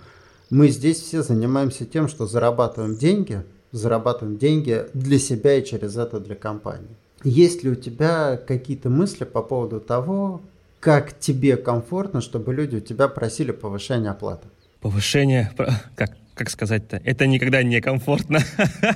мы 0.51 0.69
здесь 0.69 1.01
все 1.01 1.23
занимаемся 1.23 1.85
тем, 1.85 2.09
что 2.09 2.27
зарабатываем 2.27 2.97
деньги, 2.97 3.43
зарабатываем 3.73 4.39
деньги 4.39 4.87
для 4.95 5.19
себя 5.19 5.55
и 5.55 5.65
через 5.65 5.97
это 5.97 6.21
для 6.21 6.35
компании. 6.35 6.97
Есть 7.25 7.65
ли 7.65 7.71
у 7.71 7.75
тебя 7.75 8.37
какие-то 8.37 8.91
мысли 8.91 9.25
по 9.25 9.43
поводу 9.43 9.81
того, 9.81 10.43
как 10.79 11.19
тебе 11.19 11.57
комфортно, 11.57 12.21
чтобы 12.21 12.53
люди 12.53 12.77
у 12.77 12.81
тебя 12.81 13.09
просили 13.09 13.51
повышение 13.51 14.11
оплаты? 14.11 14.47
Повышение, 14.83 15.51
как, 15.97 16.19
как 16.35 16.51
сказать-то, 16.51 17.01
это 17.03 17.27
никогда 17.27 17.63
не 17.63 17.81
комфортно. 17.81 18.41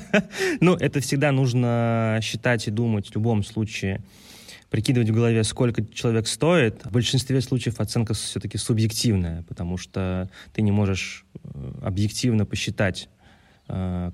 ну, 0.60 0.74
это 0.74 1.00
всегда 1.00 1.32
нужно 1.32 2.20
считать 2.22 2.68
и 2.68 2.70
думать 2.70 3.08
в 3.08 3.14
любом 3.14 3.42
случае 3.42 4.02
прикидывать 4.70 5.08
в 5.08 5.14
голове, 5.14 5.44
сколько 5.44 5.82
человек 5.86 6.26
стоит. 6.26 6.84
В 6.84 6.92
большинстве 6.92 7.40
случаев 7.40 7.80
оценка 7.80 8.12
все-таки 8.12 8.58
субъективная, 8.58 9.42
потому 9.48 9.78
что 9.78 10.28
ты 10.52 10.60
не 10.60 10.72
можешь 10.72 11.24
э, 11.34 11.72
объективно 11.82 12.44
посчитать 12.44 13.08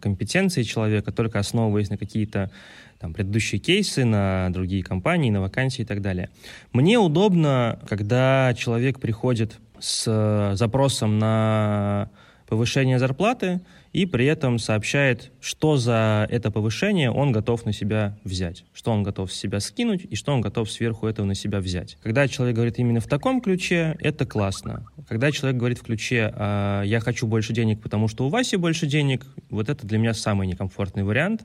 компетенции 0.00 0.62
человека, 0.62 1.12
только 1.12 1.38
основываясь 1.38 1.90
на 1.90 1.96
какие-то 1.96 2.50
там, 2.98 3.12
предыдущие 3.12 3.60
кейсы, 3.60 4.04
на 4.04 4.50
другие 4.50 4.82
компании, 4.82 5.30
на 5.30 5.40
вакансии 5.40 5.82
и 5.82 5.84
так 5.84 6.00
далее. 6.00 6.30
Мне 6.72 6.98
удобно, 6.98 7.78
когда 7.88 8.54
человек 8.56 8.98
приходит 8.98 9.58
с 9.78 10.04
э, 10.06 10.56
запросом 10.56 11.18
на 11.18 12.08
повышение 12.48 12.98
зарплаты 12.98 13.60
и 13.94 14.06
при 14.06 14.26
этом 14.26 14.58
сообщает, 14.58 15.30
что 15.40 15.76
за 15.76 16.26
это 16.28 16.50
повышение 16.50 17.12
он 17.12 17.30
готов 17.30 17.64
на 17.64 17.72
себя 17.72 18.18
взять, 18.24 18.64
что 18.74 18.90
он 18.90 19.04
готов 19.04 19.32
с 19.32 19.36
себя 19.36 19.60
скинуть 19.60 20.04
и 20.10 20.16
что 20.16 20.34
он 20.34 20.40
готов 20.40 20.68
сверху 20.68 21.06
этого 21.06 21.24
на 21.24 21.36
себя 21.36 21.60
взять. 21.60 21.96
Когда 22.02 22.26
человек 22.26 22.56
говорит 22.56 22.78
именно 22.80 22.98
в 22.98 23.06
таком 23.06 23.40
ключе, 23.40 23.96
это 24.00 24.26
классно. 24.26 24.84
Когда 25.08 25.30
человек 25.30 25.58
говорит 25.58 25.78
в 25.78 25.82
ключе 25.82 26.32
«А, 26.34 26.82
«я 26.82 26.98
хочу 26.98 27.28
больше 27.28 27.52
денег, 27.52 27.80
потому 27.80 28.08
что 28.08 28.26
у 28.26 28.30
Васи 28.30 28.56
больше 28.56 28.86
денег», 28.86 29.24
вот 29.48 29.68
это 29.68 29.86
для 29.86 29.98
меня 29.98 30.12
самый 30.12 30.48
некомфортный 30.48 31.04
вариант, 31.04 31.44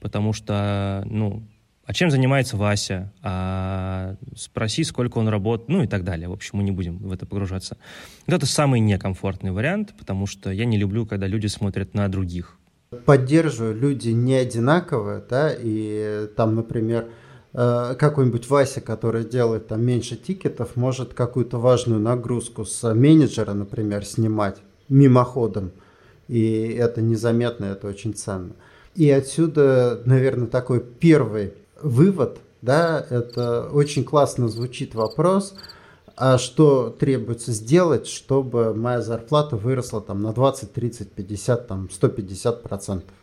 потому 0.00 0.32
что, 0.32 1.02
ну, 1.04 1.42
а 1.90 1.92
чем 1.92 2.08
занимается 2.08 2.56
Вася, 2.56 3.12
а 3.20 4.14
спроси, 4.36 4.84
сколько 4.84 5.18
он 5.18 5.26
работает, 5.26 5.68
ну 5.68 5.82
и 5.82 5.88
так 5.88 6.04
далее. 6.04 6.28
В 6.28 6.32
общем, 6.32 6.58
мы 6.58 6.62
не 6.62 6.70
будем 6.70 6.98
в 6.98 7.10
это 7.10 7.26
погружаться. 7.26 7.78
Вот 8.28 8.36
это 8.36 8.46
самый 8.46 8.78
некомфортный 8.78 9.50
вариант, 9.50 9.94
потому 9.98 10.28
что 10.28 10.52
я 10.52 10.66
не 10.66 10.78
люблю, 10.78 11.04
когда 11.04 11.26
люди 11.26 11.48
смотрят 11.48 11.92
на 11.94 12.06
других. 12.06 12.56
Поддерживаю, 13.06 13.76
люди 13.76 14.10
не 14.10 14.34
одинаковые, 14.34 15.20
да, 15.28 15.52
и 15.52 16.28
там, 16.36 16.54
например, 16.54 17.08
э, 17.54 17.96
какой-нибудь 17.98 18.48
Вася, 18.48 18.80
который 18.80 19.24
делает 19.24 19.66
там 19.66 19.84
меньше 19.84 20.14
тикетов, 20.14 20.76
может 20.76 21.12
какую-то 21.12 21.58
важную 21.58 22.00
нагрузку 22.00 22.64
с 22.64 22.94
менеджера, 22.94 23.52
например, 23.52 24.04
снимать 24.04 24.58
мимоходом, 24.88 25.72
и 26.28 26.68
это 26.68 27.02
незаметно, 27.02 27.64
это 27.64 27.88
очень 27.88 28.14
ценно. 28.14 28.52
И 28.94 29.10
отсюда, 29.10 30.00
наверное, 30.04 30.46
такой 30.46 30.78
первый 30.78 31.54
вывод, 31.82 32.38
да, 32.62 33.04
это 33.08 33.68
очень 33.72 34.04
классно 34.04 34.48
звучит 34.48 34.94
вопрос, 34.94 35.54
а 36.16 36.36
что 36.36 36.90
требуется 36.90 37.52
сделать, 37.52 38.06
чтобы 38.06 38.74
моя 38.74 39.00
зарплата 39.00 39.56
выросла 39.56 40.00
там 40.00 40.22
на 40.22 40.32
20, 40.32 40.72
30, 40.72 41.12
50, 41.12 41.66
там 41.66 41.88
150 41.90 42.62
процентов? 42.62 43.14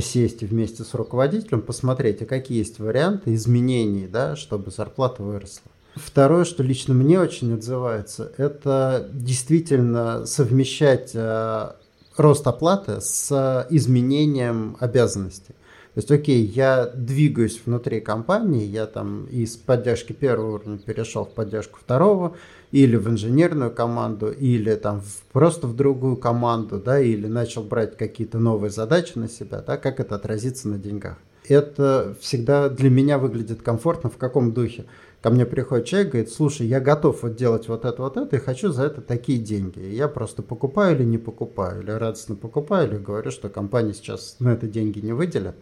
Сесть 0.00 0.42
вместе 0.42 0.82
с 0.84 0.92
руководителем, 0.92 1.62
посмотреть, 1.62 2.20
а 2.20 2.26
какие 2.26 2.58
есть 2.58 2.78
варианты 2.78 3.32
изменений, 3.34 4.06
да, 4.06 4.36
чтобы 4.36 4.70
зарплата 4.70 5.22
выросла. 5.22 5.70
Второе, 5.94 6.44
что 6.44 6.62
лично 6.62 6.94
мне 6.94 7.18
очень 7.18 7.54
отзывается, 7.54 8.32
это 8.36 9.08
действительно 9.12 10.26
совмещать 10.26 11.12
э, 11.14 11.70
рост 12.16 12.46
оплаты 12.46 13.00
с 13.00 13.66
изменением 13.70 14.76
обязанностей. 14.80 15.54
То 15.98 16.00
есть, 16.00 16.12
окей, 16.12 16.44
я 16.44 16.86
двигаюсь 16.86 17.60
внутри 17.66 18.00
компании, 18.00 18.64
я 18.64 18.86
там 18.86 19.24
из 19.24 19.56
поддержки 19.56 20.12
первого 20.12 20.54
уровня 20.54 20.78
перешел 20.78 21.24
в 21.24 21.34
поддержку 21.34 21.80
второго, 21.80 22.36
или 22.70 22.94
в 22.94 23.08
инженерную 23.08 23.72
команду, 23.72 24.30
или 24.30 24.76
там 24.76 25.00
в, 25.00 25.22
просто 25.32 25.66
в 25.66 25.74
другую 25.74 26.16
команду, 26.16 26.78
да, 26.78 27.00
или 27.00 27.26
начал 27.26 27.64
брать 27.64 27.96
какие-то 27.96 28.38
новые 28.38 28.70
задачи 28.70 29.14
на 29.16 29.28
себя, 29.28 29.60
да, 29.60 29.76
как 29.76 29.98
это 29.98 30.14
отразится 30.14 30.68
на 30.68 30.78
деньгах. 30.78 31.16
Это 31.48 32.14
всегда 32.20 32.68
для 32.68 32.90
меня 32.90 33.18
выглядит 33.18 33.62
комфортно 33.62 34.08
в 34.08 34.18
каком 34.18 34.52
духе. 34.52 34.84
Ко 35.20 35.30
мне 35.30 35.46
приходит 35.46 35.86
человек, 35.86 36.12
говорит, 36.12 36.30
слушай, 36.30 36.64
я 36.68 36.78
готов 36.78 37.24
вот 37.24 37.34
делать 37.34 37.66
вот 37.66 37.84
это, 37.84 38.00
вот 38.00 38.16
это, 38.16 38.36
и 38.36 38.38
хочу 38.38 38.70
за 38.70 38.84
это 38.84 39.00
такие 39.00 39.40
деньги. 39.40 39.80
И 39.80 39.96
я 39.96 40.06
просто 40.06 40.42
покупаю 40.44 40.94
или 40.94 41.02
не 41.02 41.18
покупаю, 41.18 41.82
или 41.82 41.90
радостно 41.90 42.36
покупаю, 42.36 42.88
или 42.88 42.98
говорю, 42.98 43.32
что 43.32 43.48
компания 43.48 43.94
сейчас 43.94 44.36
на 44.38 44.52
это 44.52 44.68
деньги 44.68 45.00
не 45.00 45.12
выделит. 45.12 45.56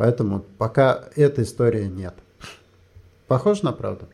Поэтому 0.00 0.40
пока 0.56 1.04
этой 1.14 1.44
истории 1.44 1.84
нет. 1.84 2.14
Похоже 3.28 3.66
на 3.66 3.72
правду? 3.72 4.08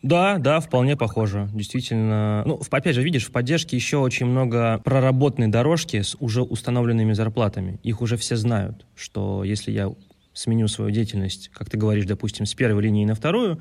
Да, 0.00 0.38
да, 0.38 0.60
вполне 0.60 0.96
похоже. 0.96 1.48
Действительно. 1.52 2.44
Ну, 2.46 2.60
опять 2.70 2.94
же, 2.94 3.02
видишь, 3.02 3.26
в 3.26 3.32
поддержке 3.32 3.74
еще 3.74 3.96
очень 3.96 4.26
много 4.26 4.80
проработанной 4.84 5.48
дорожки 5.48 6.02
с 6.02 6.14
уже 6.20 6.42
установленными 6.42 7.14
зарплатами. 7.14 7.80
Их 7.82 8.00
уже 8.00 8.16
все 8.16 8.36
знают, 8.36 8.86
что 8.94 9.42
если 9.42 9.72
я 9.72 9.92
сменю 10.34 10.68
свою 10.68 10.92
деятельность, 10.92 11.48
как 11.52 11.68
ты 11.68 11.76
говоришь, 11.76 12.06
допустим, 12.06 12.46
с 12.46 12.54
первой 12.54 12.84
линии 12.84 13.04
на 13.04 13.16
вторую, 13.16 13.60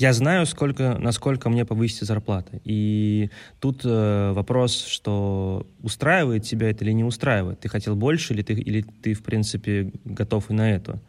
я 0.00 0.14
знаю, 0.14 0.46
сколько, 0.46 0.96
насколько 0.98 1.50
мне 1.50 1.66
повысится 1.66 2.06
зарплата. 2.06 2.58
И 2.64 3.28
тут 3.60 3.82
э, 3.84 4.32
вопрос, 4.32 4.86
что 4.86 5.66
устраивает 5.82 6.44
тебя 6.44 6.70
это 6.70 6.86
или 6.86 6.92
не 6.92 7.04
устраивает. 7.04 7.60
Ты 7.60 7.68
хотел 7.68 7.96
больше 7.96 8.32
или 8.32 8.40
ты, 8.40 8.54
или 8.54 8.80
ты 8.80 9.12
в 9.12 9.22
принципе, 9.22 9.92
готов 10.06 10.50
и 10.50 10.54
на 10.54 10.70
это. 10.70 11.02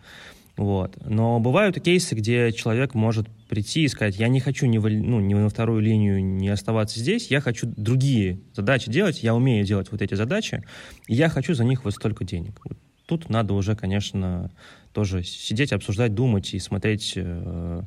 Вот. 0.58 0.98
Но 1.06 1.40
бывают 1.40 1.82
кейсы, 1.82 2.16
где 2.16 2.52
человек 2.52 2.94
может 2.94 3.30
прийти 3.48 3.84
и 3.84 3.88
сказать, 3.88 4.18
я 4.18 4.28
не 4.28 4.42
хочу 4.42 4.66
ни, 4.66 4.78
в, 4.78 4.90
ну, 4.90 5.22
ни 5.22 5.34
на 5.36 5.48
вторую 5.48 5.80
линию 5.80 6.22
не 6.22 6.50
оставаться 6.50 7.00
здесь, 7.00 7.32
я 7.32 7.40
хочу 7.40 7.68
другие 7.68 8.42
задачи 8.54 8.92
делать, 8.92 9.24
я 9.24 9.34
умею 9.34 9.66
делать 9.66 9.88
вот 9.90 10.02
эти 10.02 10.16
задачи, 10.16 10.64
и 11.08 11.16
я 11.16 11.30
хочу 11.30 11.54
за 11.54 11.64
них 11.64 11.86
вот 11.86 11.94
столько 11.94 12.26
денег. 12.26 12.60
Вот 12.66 12.78
тут 13.06 13.30
надо 13.30 13.54
уже, 13.54 13.76
конечно, 13.76 14.52
тоже 14.94 15.24
сидеть, 15.24 15.74
обсуждать, 15.74 16.14
думать 16.14 16.54
и 16.54 16.60
смотреть, 16.60 17.14
э, 17.16 17.82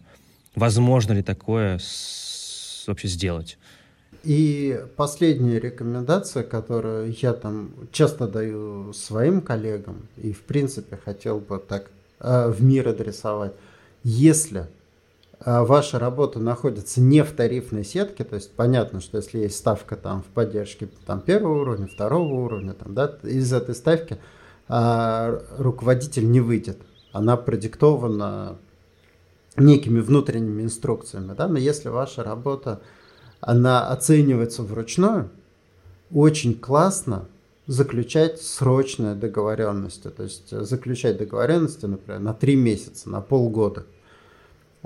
возможно 0.54 1.12
ли 1.12 1.22
такое 1.22 1.78
с, 1.78 2.84
вообще 2.86 3.08
сделать. 3.08 3.58
И 4.22 4.80
последняя 4.96 5.60
рекомендация, 5.60 6.44
которую 6.44 7.14
я 7.20 7.34
там 7.34 7.72
часто 7.92 8.26
даю 8.26 8.92
своим 8.94 9.42
коллегам, 9.42 10.08
и 10.16 10.32
в 10.32 10.42
принципе 10.42 10.96
хотел 10.96 11.40
бы 11.40 11.58
так 11.58 11.90
э, 12.20 12.48
в 12.48 12.62
мир 12.62 12.88
адресовать, 12.88 13.52
если 14.02 14.66
э, 15.40 15.60
ваша 15.60 15.98
работа 15.98 16.38
находится 16.38 17.02
не 17.02 17.22
в 17.22 17.32
тарифной 17.32 17.84
сетке, 17.84 18.24
то 18.24 18.36
есть 18.36 18.52
понятно, 18.52 19.00
что 19.00 19.18
если 19.18 19.40
есть 19.40 19.56
ставка 19.56 19.94
там 19.94 20.22
в 20.22 20.26
поддержке 20.26 20.88
там, 21.04 21.20
первого 21.20 21.60
уровня, 21.60 21.86
второго 21.86 22.32
уровня, 22.32 22.72
там, 22.72 22.94
да, 22.94 23.18
из 23.24 23.52
этой 23.52 23.74
ставки 23.74 24.16
э, 24.68 25.40
руководитель 25.58 26.30
не 26.30 26.40
выйдет. 26.40 26.78
Она 27.12 27.36
продиктована 27.36 28.56
некими 29.56 30.00
внутренними 30.00 30.62
инструкциями, 30.62 31.34
да, 31.36 31.48
но 31.48 31.58
если 31.58 31.88
ваша 31.88 32.22
работа 32.22 32.80
она 33.40 33.88
оценивается 33.88 34.62
вручную, 34.62 35.30
очень 36.12 36.54
классно 36.54 37.26
заключать 37.66 38.40
срочные 38.40 39.14
договоренности, 39.14 40.08
то 40.08 40.22
есть 40.22 40.50
заключать 40.50 41.18
договоренности, 41.18 41.86
например, 41.86 42.20
на 42.20 42.34
три 42.34 42.56
месяца, 42.56 43.08
на 43.08 43.20
полгода, 43.20 43.86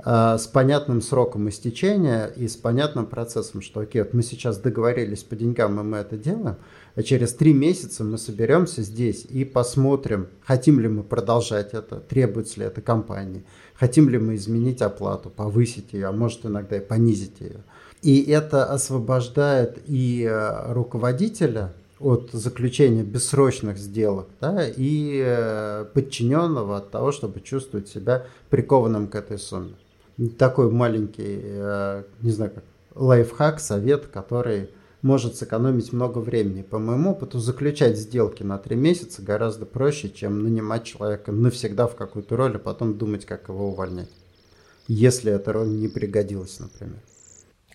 с 0.03 0.47
понятным 0.47 1.01
сроком 1.01 1.49
истечения 1.49 2.27
и 2.27 2.47
с 2.47 2.55
понятным 2.55 3.05
процессом, 3.05 3.61
что 3.61 3.81
окей, 3.81 4.01
вот 4.01 4.13
мы 4.13 4.23
сейчас 4.23 4.57
договорились 4.57 5.23
по 5.23 5.35
деньгам, 5.35 5.79
и 5.79 5.83
мы 5.83 5.97
это 5.97 6.15
делаем, 6.15 6.55
а 6.95 7.03
через 7.03 7.33
три 7.33 7.53
месяца 7.53 8.03
мы 8.03 8.17
соберемся 8.17 8.81
здесь 8.81 9.25
и 9.25 9.43
посмотрим, 9.43 10.27
хотим 10.45 10.79
ли 10.79 10.87
мы 10.87 11.03
продолжать 11.03 11.73
это, 11.73 11.97
требуется 11.97 12.61
ли 12.61 12.65
это 12.65 12.81
компании, 12.81 13.43
хотим 13.73 14.09
ли 14.09 14.17
мы 14.17 14.35
изменить 14.35 14.81
оплату, 14.81 15.29
повысить 15.29 15.93
ее, 15.93 16.07
а 16.07 16.11
может 16.11 16.45
иногда 16.45 16.77
и 16.77 16.81
понизить 16.81 17.39
ее. 17.41 17.63
И 18.01 18.23
это 18.23 18.65
освобождает 18.65 19.79
и 19.85 20.25
э, 20.29 20.73
руководителя 20.73 21.73
от 21.99 22.29
заключения 22.31 23.03
бессрочных 23.03 23.77
сделок, 23.77 24.27
да, 24.39 24.65
и 24.65 25.21
э, 25.25 25.85
подчиненного 25.93 26.77
от 26.77 26.91
того, 26.91 27.11
чтобы 27.11 27.41
чувствовать 27.41 27.89
себя 27.89 28.25
прикованным 28.49 29.07
к 29.07 29.15
этой 29.15 29.37
сумме. 29.37 29.73
Такой 30.37 30.69
маленький, 30.69 31.39
э, 31.43 32.03
не 32.21 32.31
знаю 32.31 32.51
как, 32.53 32.63
лайфхак, 32.95 33.59
совет, 33.59 34.07
который 34.07 34.69
может 35.01 35.35
сэкономить 35.35 35.93
много 35.93 36.19
времени. 36.19 36.61
По 36.61 36.77
моему 36.77 37.11
опыту, 37.11 37.39
заключать 37.39 37.97
сделки 37.97 38.43
на 38.43 38.57
три 38.57 38.75
месяца 38.75 39.21
гораздо 39.21 39.65
проще, 39.65 40.09
чем 40.09 40.43
нанимать 40.43 40.83
человека 40.83 41.31
навсегда 41.31 41.87
в 41.87 41.95
какую-то 41.95 42.35
роль, 42.35 42.57
а 42.57 42.59
потом 42.59 42.97
думать, 42.97 43.25
как 43.25 43.47
его 43.49 43.69
увольнять. 43.69 44.09
Если 44.87 45.31
эта 45.31 45.53
роль 45.53 45.69
не 45.69 45.87
пригодилась, 45.87 46.59
например. 46.59 46.99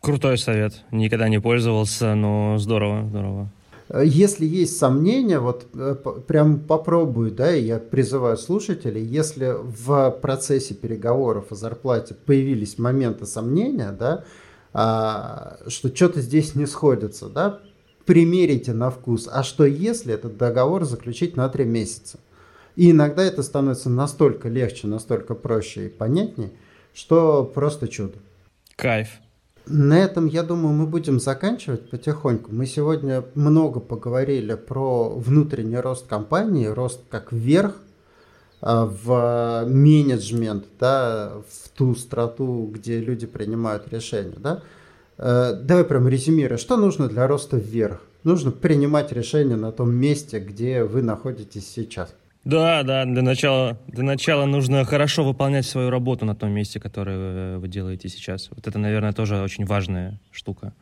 Крутой 0.00 0.36
совет. 0.36 0.82
Никогда 0.90 1.28
не 1.28 1.40
пользовался, 1.40 2.14
но 2.14 2.58
здорово, 2.58 3.08
здорово. 3.08 3.50
Если 3.92 4.46
есть 4.46 4.78
сомнения, 4.78 5.38
вот 5.38 5.66
э, 5.74 5.94
прям 6.26 6.60
попробуй, 6.60 7.30
да, 7.30 7.54
и 7.54 7.64
я 7.64 7.78
призываю 7.78 8.38
слушателей, 8.38 9.04
если 9.04 9.54
в 9.54 10.10
процессе 10.22 10.74
переговоров 10.74 11.52
о 11.52 11.54
зарплате 11.54 12.14
появились 12.14 12.78
моменты 12.78 13.26
сомнения, 13.26 13.92
да, 13.92 14.24
а, 14.72 15.58
что 15.68 15.94
что-то 15.94 16.22
здесь 16.22 16.54
не 16.54 16.64
сходится, 16.66 17.28
да, 17.28 17.60
примерите 18.06 18.72
на 18.72 18.90
вкус. 18.90 19.28
А 19.30 19.42
что 19.42 19.66
если 19.66 20.14
этот 20.14 20.38
договор 20.38 20.84
заключить 20.84 21.36
на 21.36 21.48
три 21.50 21.66
месяца? 21.66 22.18
И 22.76 22.90
иногда 22.90 23.22
это 23.22 23.42
становится 23.42 23.90
настолько 23.90 24.48
легче, 24.48 24.86
настолько 24.86 25.34
проще 25.34 25.86
и 25.86 25.88
понятнее, 25.90 26.52
что 26.92 27.44
просто 27.44 27.86
чудо. 27.86 28.18
Кайф. 28.76 29.08
На 29.66 29.98
этом, 29.98 30.26
я 30.26 30.42
думаю, 30.42 30.74
мы 30.74 30.86
будем 30.86 31.18
заканчивать 31.18 31.88
потихоньку. 31.88 32.52
Мы 32.52 32.66
сегодня 32.66 33.24
много 33.34 33.80
поговорили 33.80 34.54
про 34.54 35.08
внутренний 35.08 35.78
рост 35.78 36.06
компании, 36.06 36.66
рост 36.66 37.00
как 37.08 37.32
вверх 37.32 37.76
а, 38.60 38.84
в 38.84 39.64
менеджмент, 39.66 40.66
да, 40.78 41.32
в 41.48 41.68
ту 41.70 41.94
страту, 41.94 42.70
где 42.72 43.00
люди 43.00 43.26
принимают 43.26 43.88
решения. 43.90 44.36
Да. 44.36 44.62
Э, 45.16 45.54
давай 45.54 45.84
прям 45.84 46.08
резюмируем, 46.08 46.58
что 46.58 46.76
нужно 46.76 47.08
для 47.08 47.26
роста 47.26 47.56
вверх? 47.56 48.00
Нужно 48.22 48.50
принимать 48.50 49.12
решения 49.12 49.56
на 49.56 49.70
том 49.70 49.94
месте, 49.94 50.40
где 50.40 50.84
вы 50.84 51.02
находитесь 51.02 51.68
сейчас. 51.68 52.14
Да, 52.44 52.82
да, 52.82 53.06
для 53.06 53.22
начала, 53.22 53.78
для 53.86 54.04
начала 54.04 54.44
нужно 54.44 54.84
хорошо 54.84 55.24
выполнять 55.24 55.64
свою 55.64 55.88
работу 55.88 56.26
на 56.26 56.34
том 56.34 56.50
месте, 56.50 56.78
которое 56.78 57.58
вы 57.58 57.68
делаете 57.68 58.08
сейчас. 58.08 58.50
Вот 58.54 58.66
это, 58.66 58.78
наверное, 58.78 59.12
тоже 59.12 59.40
очень 59.40 59.64
важная 59.64 60.20
штука. 60.30 60.74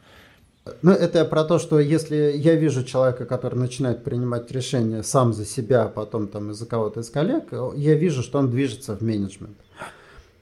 Ну, 0.82 0.92
это 0.92 1.24
про 1.24 1.44
то, 1.44 1.58
что 1.58 1.80
если 1.80 2.32
я 2.36 2.54
вижу 2.54 2.84
человека, 2.84 3.24
который 3.26 3.58
начинает 3.58 4.04
принимать 4.04 4.50
решения 4.52 5.02
сам 5.02 5.32
за 5.32 5.44
себя, 5.44 5.84
а 5.84 5.88
потом 5.88 6.28
там 6.28 6.50
из-за 6.52 6.66
кого-то 6.66 7.00
из 7.00 7.10
коллег, 7.10 7.52
я 7.76 7.94
вижу, 7.94 8.22
что 8.22 8.38
он 8.38 8.50
движется 8.50 8.96
в 8.96 9.00
менеджмент. 9.00 9.56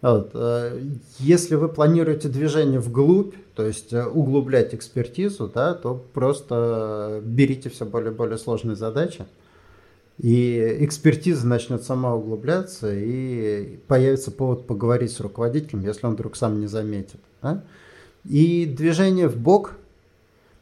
Вот. 0.03 0.31
Э, 0.35 0.81
если 1.19 1.55
вы 1.55 1.69
планируете 1.69 2.29
движение 2.29 2.81
вглубь, 2.81 3.35
то 3.55 3.67
есть 3.67 3.93
э, 3.93 4.05
углублять 4.05 4.75
экспертизу, 4.75 5.51
да, 5.55 5.75
то 5.75 6.03
просто 6.15 7.21
берите 7.23 7.69
все 7.69 7.85
более 7.85 8.13
и 8.13 8.15
более 8.15 8.39
сложные 8.39 8.77
задачи. 8.77 9.27
И 10.23 10.77
экспертиза 10.81 11.47
начнет 11.47 11.83
сама 11.83 12.15
углубляться, 12.15 12.93
и 12.95 13.79
появится 13.87 14.31
повод 14.31 14.67
поговорить 14.67 15.13
с 15.13 15.21
руководителем, 15.21 15.83
если 15.83 16.07
он 16.07 16.13
вдруг 16.13 16.37
сам 16.37 16.61
не 16.61 16.67
заметит. 16.67 17.21
Да? 17.41 17.65
И 18.29 18.67
движение 18.67 19.29
в 19.29 19.39
бок, 19.39 19.77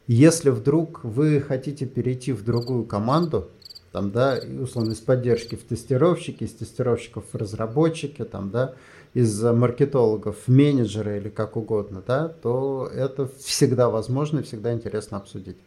если 0.07 0.49
вдруг 0.49 1.03
вы 1.03 1.41
хотите 1.41 1.85
перейти 1.85 2.31
в 2.31 2.45
другую 2.45 2.85
команду, 2.85 3.49
там, 3.91 4.11
да, 4.11 4.39
условно, 4.61 4.91
из 4.91 4.99
поддержки 4.99 5.55
в 5.55 5.63
тестировщики, 5.63 6.45
из 6.45 6.53
тестировщиков 6.53 7.25
в 7.29 7.35
разработчики, 7.35 8.23
там, 8.23 8.51
да, 8.51 8.75
из 9.13 9.43
маркетологов 9.43 10.37
в 10.45 10.47
менеджеры 10.47 11.17
или 11.17 11.27
как 11.27 11.57
угодно, 11.57 12.01
да, 12.05 12.29
то 12.29 12.89
это 12.93 13.29
всегда 13.39 13.89
возможно 13.89 14.39
и 14.39 14.43
всегда 14.43 14.71
интересно 14.71 15.17
обсудить. 15.17 15.57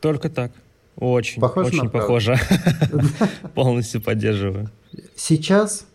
Только 0.00 0.30
так. 0.30 0.52
Очень, 0.98 1.40
похоже 1.40 1.68
очень 1.68 1.90
похоже. 1.90 2.38
Полностью 3.54 4.02
поддерживаю. 4.02 4.70
Сейчас 5.14 5.86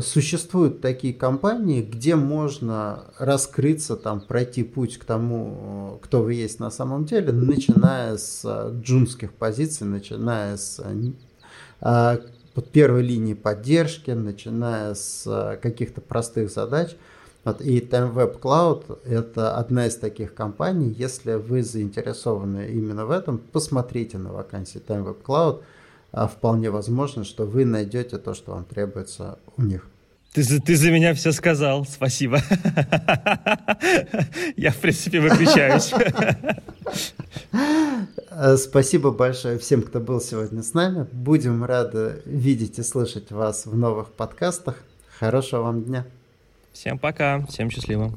существуют 0.00 0.80
такие 0.80 1.14
компании, 1.14 1.82
где 1.82 2.16
можно 2.16 3.04
раскрыться, 3.18 3.96
там, 3.96 4.20
пройти 4.20 4.64
путь 4.64 4.98
к 4.98 5.04
тому, 5.04 6.00
кто 6.02 6.22
вы 6.22 6.34
есть 6.34 6.58
на 6.58 6.70
самом 6.70 7.04
деле, 7.04 7.32
начиная 7.32 8.16
с 8.16 8.44
джунских 8.82 9.32
позиций, 9.32 9.86
начиная 9.86 10.56
с 10.56 10.82
а, 11.80 12.18
первой 12.72 13.02
линии 13.02 13.34
поддержки, 13.34 14.10
начиная 14.10 14.94
с 14.94 15.58
каких-то 15.62 16.00
простых 16.00 16.50
задач– 16.50 16.96
вот, 17.44 17.60
и 17.60 17.80
TimeWeb 17.80 18.40
Cloud– 18.40 18.98
это 19.04 19.56
одна 19.56 19.86
из 19.86 19.96
таких 19.96 20.34
компаний. 20.34 20.94
Если 20.98 21.34
вы 21.34 21.62
заинтересованы 21.62 22.68
именно 22.70 23.04
в 23.06 23.10
этом, 23.10 23.38
посмотрите 23.38 24.18
на 24.18 24.32
вакансии 24.32 24.80
TimeWeb 24.80 25.22
Cloud. 25.22 25.62
А 26.16 26.28
вполне 26.28 26.70
возможно, 26.70 27.24
что 27.24 27.44
вы 27.44 27.64
найдете 27.64 28.18
то, 28.18 28.34
что 28.34 28.52
вам 28.52 28.64
требуется 28.64 29.38
у 29.56 29.62
них. 29.62 29.86
Ты, 30.32 30.42
ты 30.60 30.76
за 30.76 30.90
меня 30.90 31.12
все 31.14 31.32
сказал, 31.32 31.84
спасибо. 31.84 32.40
Я, 34.56 34.70
в 34.70 34.76
принципе, 34.76 35.20
выключаюсь. 35.20 35.92
Спасибо 38.56 39.10
большое 39.10 39.58
всем, 39.58 39.82
кто 39.82 40.00
был 40.00 40.20
сегодня 40.20 40.62
с 40.62 40.72
нами. 40.74 41.06
Будем 41.12 41.64
рады 41.64 42.22
видеть 42.24 42.78
и 42.78 42.82
слышать 42.82 43.30
вас 43.30 43.66
в 43.66 43.76
новых 43.76 44.08
подкастах. 44.12 44.76
Хорошего 45.18 45.62
вам 45.62 45.82
дня. 45.84 46.04
Всем 46.74 46.98
пока, 46.98 47.46
всем 47.46 47.70
счастливо. 47.70 48.12